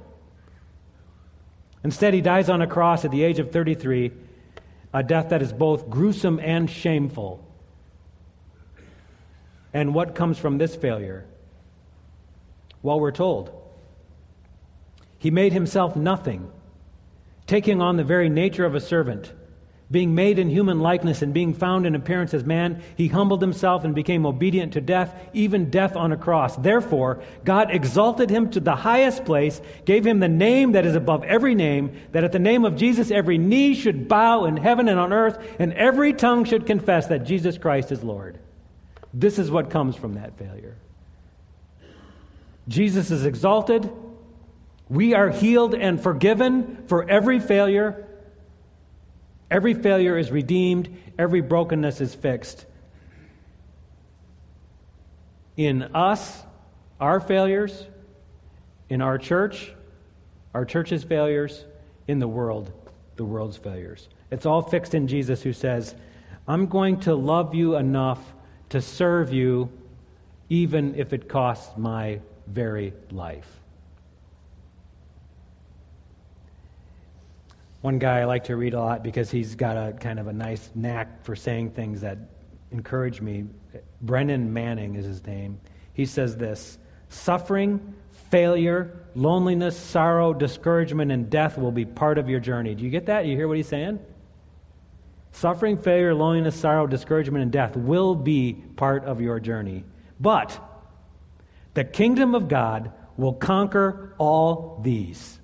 Instead, 1.84 2.14
he 2.14 2.22
dies 2.22 2.50
on 2.50 2.62
a 2.62 2.68
cross 2.68 3.06
at 3.06 3.12
the 3.12 3.24
age 3.24 3.40
of 3.40 3.52
33, 3.52 4.12
a 4.94 5.04
death 5.04 5.30
that 5.30 5.42
is 5.42 5.54
both 5.54 5.90
gruesome 5.90 6.40
and 6.40 6.70
shameful. 6.70 7.44
And 9.74 9.94
what 9.96 10.16
comes 10.16 10.38
from 10.38 10.58
this 10.58 10.76
failure? 10.76 11.26
Well, 12.84 13.00
we're 13.00 13.12
told 13.12 13.61
he 15.22 15.30
made 15.30 15.54
himself 15.54 15.96
nothing, 15.96 16.52
taking 17.46 17.80
on 17.80 17.96
the 17.96 18.04
very 18.04 18.28
nature 18.28 18.66
of 18.66 18.74
a 18.74 18.80
servant. 18.80 19.32
Being 19.92 20.16
made 20.16 20.40
in 20.40 20.50
human 20.50 20.80
likeness 20.80 21.22
and 21.22 21.32
being 21.32 21.54
found 21.54 21.86
in 21.86 21.94
appearance 21.94 22.34
as 22.34 22.44
man, 22.44 22.82
he 22.98 23.10
humbled 23.10 23.40
himself 23.40 23.84
and 23.84 23.94
became 23.94 24.26
obedient 24.26 24.74
to 24.74 24.82
death, 24.82 25.14
even 25.32 25.70
death 25.70 25.96
on 25.96 26.12
a 26.12 26.18
cross. 26.18 26.56
Therefore, 26.56 27.22
God 27.44 27.70
exalted 27.70 28.32
him 28.32 28.50
to 28.50 28.60
the 28.60 28.78
highest 28.78 29.24
place, 29.24 29.62
gave 29.86 30.08
him 30.08 30.22
the 30.22 30.28
name 30.28 30.72
that 30.72 30.88
is 30.88 30.96
above 30.96 31.24
every 31.26 31.54
name, 31.54 31.96
that 32.14 32.24
at 32.24 32.32
the 32.32 32.40
name 32.40 32.66
of 32.66 32.76
Jesus 32.76 33.12
every 33.12 33.38
knee 33.38 33.76
should 33.76 34.08
bow 34.08 34.46
in 34.46 34.58
heaven 34.58 34.88
and 34.88 35.00
on 35.00 35.14
earth, 35.14 35.38
and 35.60 35.72
every 35.74 36.14
tongue 36.14 36.46
should 36.46 36.66
confess 36.66 37.06
that 37.08 37.26
Jesus 37.26 37.60
Christ 37.60 37.92
is 37.92 38.04
Lord. 38.04 38.40
This 39.14 39.38
is 39.38 39.52
what 39.52 39.70
comes 39.70 39.96
from 39.96 40.16
that 40.16 40.36
failure. 40.36 40.78
Jesus 42.68 43.12
is 43.12 43.24
exalted, 43.24 43.88
we 44.92 45.14
are 45.14 45.30
healed 45.30 45.74
and 45.74 46.04
forgiven 46.04 46.84
for 46.88 47.10
every 47.10 47.40
failure. 47.40 48.06
Every 49.50 49.74
failure 49.74 50.18
is 50.18 50.32
redeemed, 50.32 50.94
every 51.18 51.40
brokenness 51.40 52.02
is 52.02 52.14
fixed. 52.14 52.66
In 55.56 55.84
us, 55.96 56.44
our 57.00 57.22
failures, 57.22 57.88
in 58.90 59.02
our 59.02 59.18
church, 59.18 59.72
our 60.54 60.66
church's 60.66 61.06
failures, 61.06 61.64
in 62.10 62.20
the 62.20 62.28
world, 62.28 62.74
the 63.16 63.24
world's 63.24 63.56
failures. 63.56 64.10
It's 64.30 64.46
all 64.46 64.62
fixed 64.62 64.94
in 64.94 65.08
Jesus 65.08 65.42
who 65.42 65.54
says, 65.54 65.96
I'm 66.50 66.66
going 66.66 67.00
to 67.02 67.16
love 67.16 67.56
you 67.56 67.78
enough 67.78 68.20
to 68.72 68.82
serve 68.82 69.32
you 69.32 69.72
even 70.50 70.96
if 70.96 71.14
it 71.14 71.30
costs 71.30 71.78
my 71.78 72.20
very 72.46 72.92
life. 73.10 73.61
One 77.82 77.98
guy 77.98 78.20
I 78.20 78.26
like 78.26 78.44
to 78.46 78.56
read 78.56 78.76
a 78.76 78.80
lot 78.80 79.04
because 79.04 79.32
he's 79.32 79.56
got 79.56 79.76
a 79.76 79.94
kind 79.94 80.20
of 80.20 80.28
a 80.28 80.34
nice 80.34 80.70
knack 80.76 81.24
for 81.24 81.36
saying 81.36 81.72
things 81.72 82.02
that 82.02 82.18
encourage 82.72 83.22
me. 83.22 83.46
Brennan 84.02 84.54
Manning 84.54 84.96
is 84.96 85.06
his 85.06 85.26
name. 85.26 85.60
He 85.94 86.06
says 86.06 86.38
this 86.38 86.78
Suffering, 87.10 87.94
failure, 88.30 89.06
loneliness, 89.16 89.76
sorrow, 89.76 90.34
discouragement, 90.34 91.12
and 91.12 91.30
death 91.30 91.58
will 91.58 91.72
be 91.72 91.86
part 91.86 92.18
of 92.18 92.30
your 92.30 92.40
journey. 92.40 92.76
Do 92.76 92.84
you 92.84 92.90
get 92.90 93.08
that? 93.08 93.26
You 93.26 93.36
hear 93.36 93.48
what 93.48 93.58
he's 93.58 93.68
saying? 93.68 94.00
Suffering, 95.34 95.78
failure, 95.78 96.14
loneliness, 96.14 96.56
sorrow, 96.56 96.88
discouragement, 96.88 97.42
and 97.42 97.52
death 97.52 97.76
will 97.76 98.16
be 98.16 98.54
part 98.54 99.06
of 99.06 99.22
your 99.22 99.40
journey. 99.40 99.84
But 100.20 100.58
the 101.74 101.84
kingdom 101.84 102.36
of 102.36 102.48
God 102.48 102.92
will 103.18 103.34
conquer 103.34 104.14
all 104.18 104.80
these. 104.84 105.41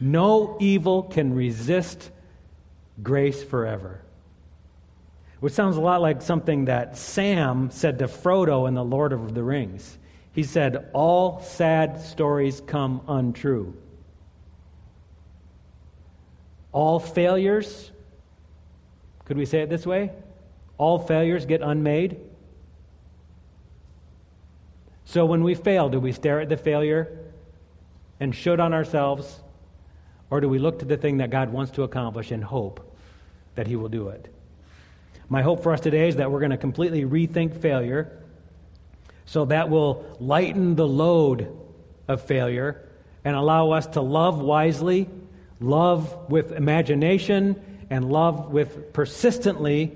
No 0.00 0.56
evil 0.60 1.04
can 1.04 1.34
resist 1.34 2.10
grace 3.02 3.42
forever. 3.42 4.00
Which 5.40 5.52
sounds 5.52 5.76
a 5.76 5.80
lot 5.80 6.00
like 6.00 6.22
something 6.22 6.66
that 6.66 6.96
Sam 6.96 7.70
said 7.70 7.98
to 7.98 8.06
Frodo 8.06 8.66
in 8.66 8.74
The 8.74 8.84
Lord 8.84 9.12
of 9.12 9.34
the 9.34 9.42
Rings. 9.42 9.98
He 10.32 10.42
said, 10.42 10.90
All 10.92 11.40
sad 11.40 12.00
stories 12.00 12.60
come 12.60 13.02
untrue. 13.06 13.76
All 16.72 16.98
failures, 16.98 17.92
could 19.26 19.36
we 19.36 19.44
say 19.44 19.60
it 19.60 19.70
this 19.70 19.86
way? 19.86 20.10
All 20.76 20.98
failures 20.98 21.46
get 21.46 21.62
unmade. 21.62 22.18
So 25.04 25.24
when 25.24 25.44
we 25.44 25.54
fail, 25.54 25.88
do 25.88 26.00
we 26.00 26.10
stare 26.10 26.40
at 26.40 26.48
the 26.48 26.56
failure 26.56 27.16
and 28.18 28.34
should 28.34 28.58
on 28.58 28.74
ourselves 28.74 29.43
or 30.30 30.40
do 30.40 30.48
we 30.48 30.58
look 30.58 30.80
to 30.80 30.84
the 30.84 30.96
thing 30.96 31.18
that 31.18 31.30
God 31.30 31.50
wants 31.50 31.72
to 31.72 31.82
accomplish 31.82 32.30
and 32.30 32.42
hope 32.42 32.96
that 33.54 33.66
He 33.66 33.76
will 33.76 33.88
do 33.88 34.08
it? 34.08 34.32
My 35.28 35.42
hope 35.42 35.62
for 35.62 35.72
us 35.72 35.80
today 35.80 36.08
is 36.08 36.16
that 36.16 36.30
we're 36.30 36.40
going 36.40 36.50
to 36.50 36.56
completely 36.56 37.04
rethink 37.04 37.60
failure 37.60 38.22
so 39.26 39.46
that 39.46 39.70
will 39.70 40.04
lighten 40.20 40.76
the 40.76 40.86
load 40.86 41.56
of 42.08 42.22
failure 42.22 42.86
and 43.24 43.34
allow 43.34 43.70
us 43.70 43.86
to 43.88 44.02
love 44.02 44.38
wisely, 44.40 45.08
love 45.60 46.30
with 46.30 46.52
imagination, 46.52 47.86
and 47.88 48.10
love 48.10 48.50
with 48.50 48.92
persistently. 48.92 49.92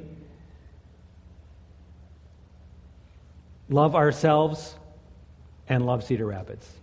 Love 3.69 3.95
ourselves 3.95 4.75
and 5.69 5.85
love 5.85 6.05
Cedar 6.05 6.27
Rapids. 6.27 6.78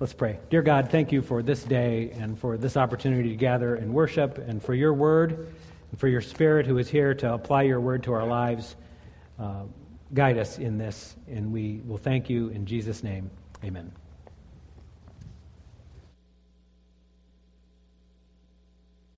Let's 0.00 0.12
pray. 0.12 0.38
Dear 0.48 0.62
God, 0.62 0.90
thank 0.90 1.10
you 1.10 1.22
for 1.22 1.42
this 1.42 1.64
day 1.64 2.12
and 2.12 2.38
for 2.38 2.56
this 2.56 2.76
opportunity 2.76 3.30
to 3.30 3.36
gather 3.36 3.74
and 3.74 3.92
worship 3.92 4.38
and 4.38 4.62
for 4.62 4.72
your 4.72 4.94
word 4.94 5.52
and 5.90 5.98
for 5.98 6.06
your 6.06 6.20
spirit 6.20 6.66
who 6.66 6.78
is 6.78 6.88
here 6.88 7.14
to 7.14 7.34
apply 7.34 7.62
your 7.62 7.80
word 7.80 8.04
to 8.04 8.12
our 8.12 8.26
lives. 8.26 8.76
Uh, 9.40 9.64
guide 10.14 10.38
us 10.38 10.58
in 10.58 10.78
this, 10.78 11.16
and 11.26 11.52
we 11.52 11.80
will 11.84 11.98
thank 11.98 12.30
you 12.30 12.48
in 12.50 12.64
Jesus' 12.64 13.02
name. 13.02 13.28
Amen. 13.64 13.97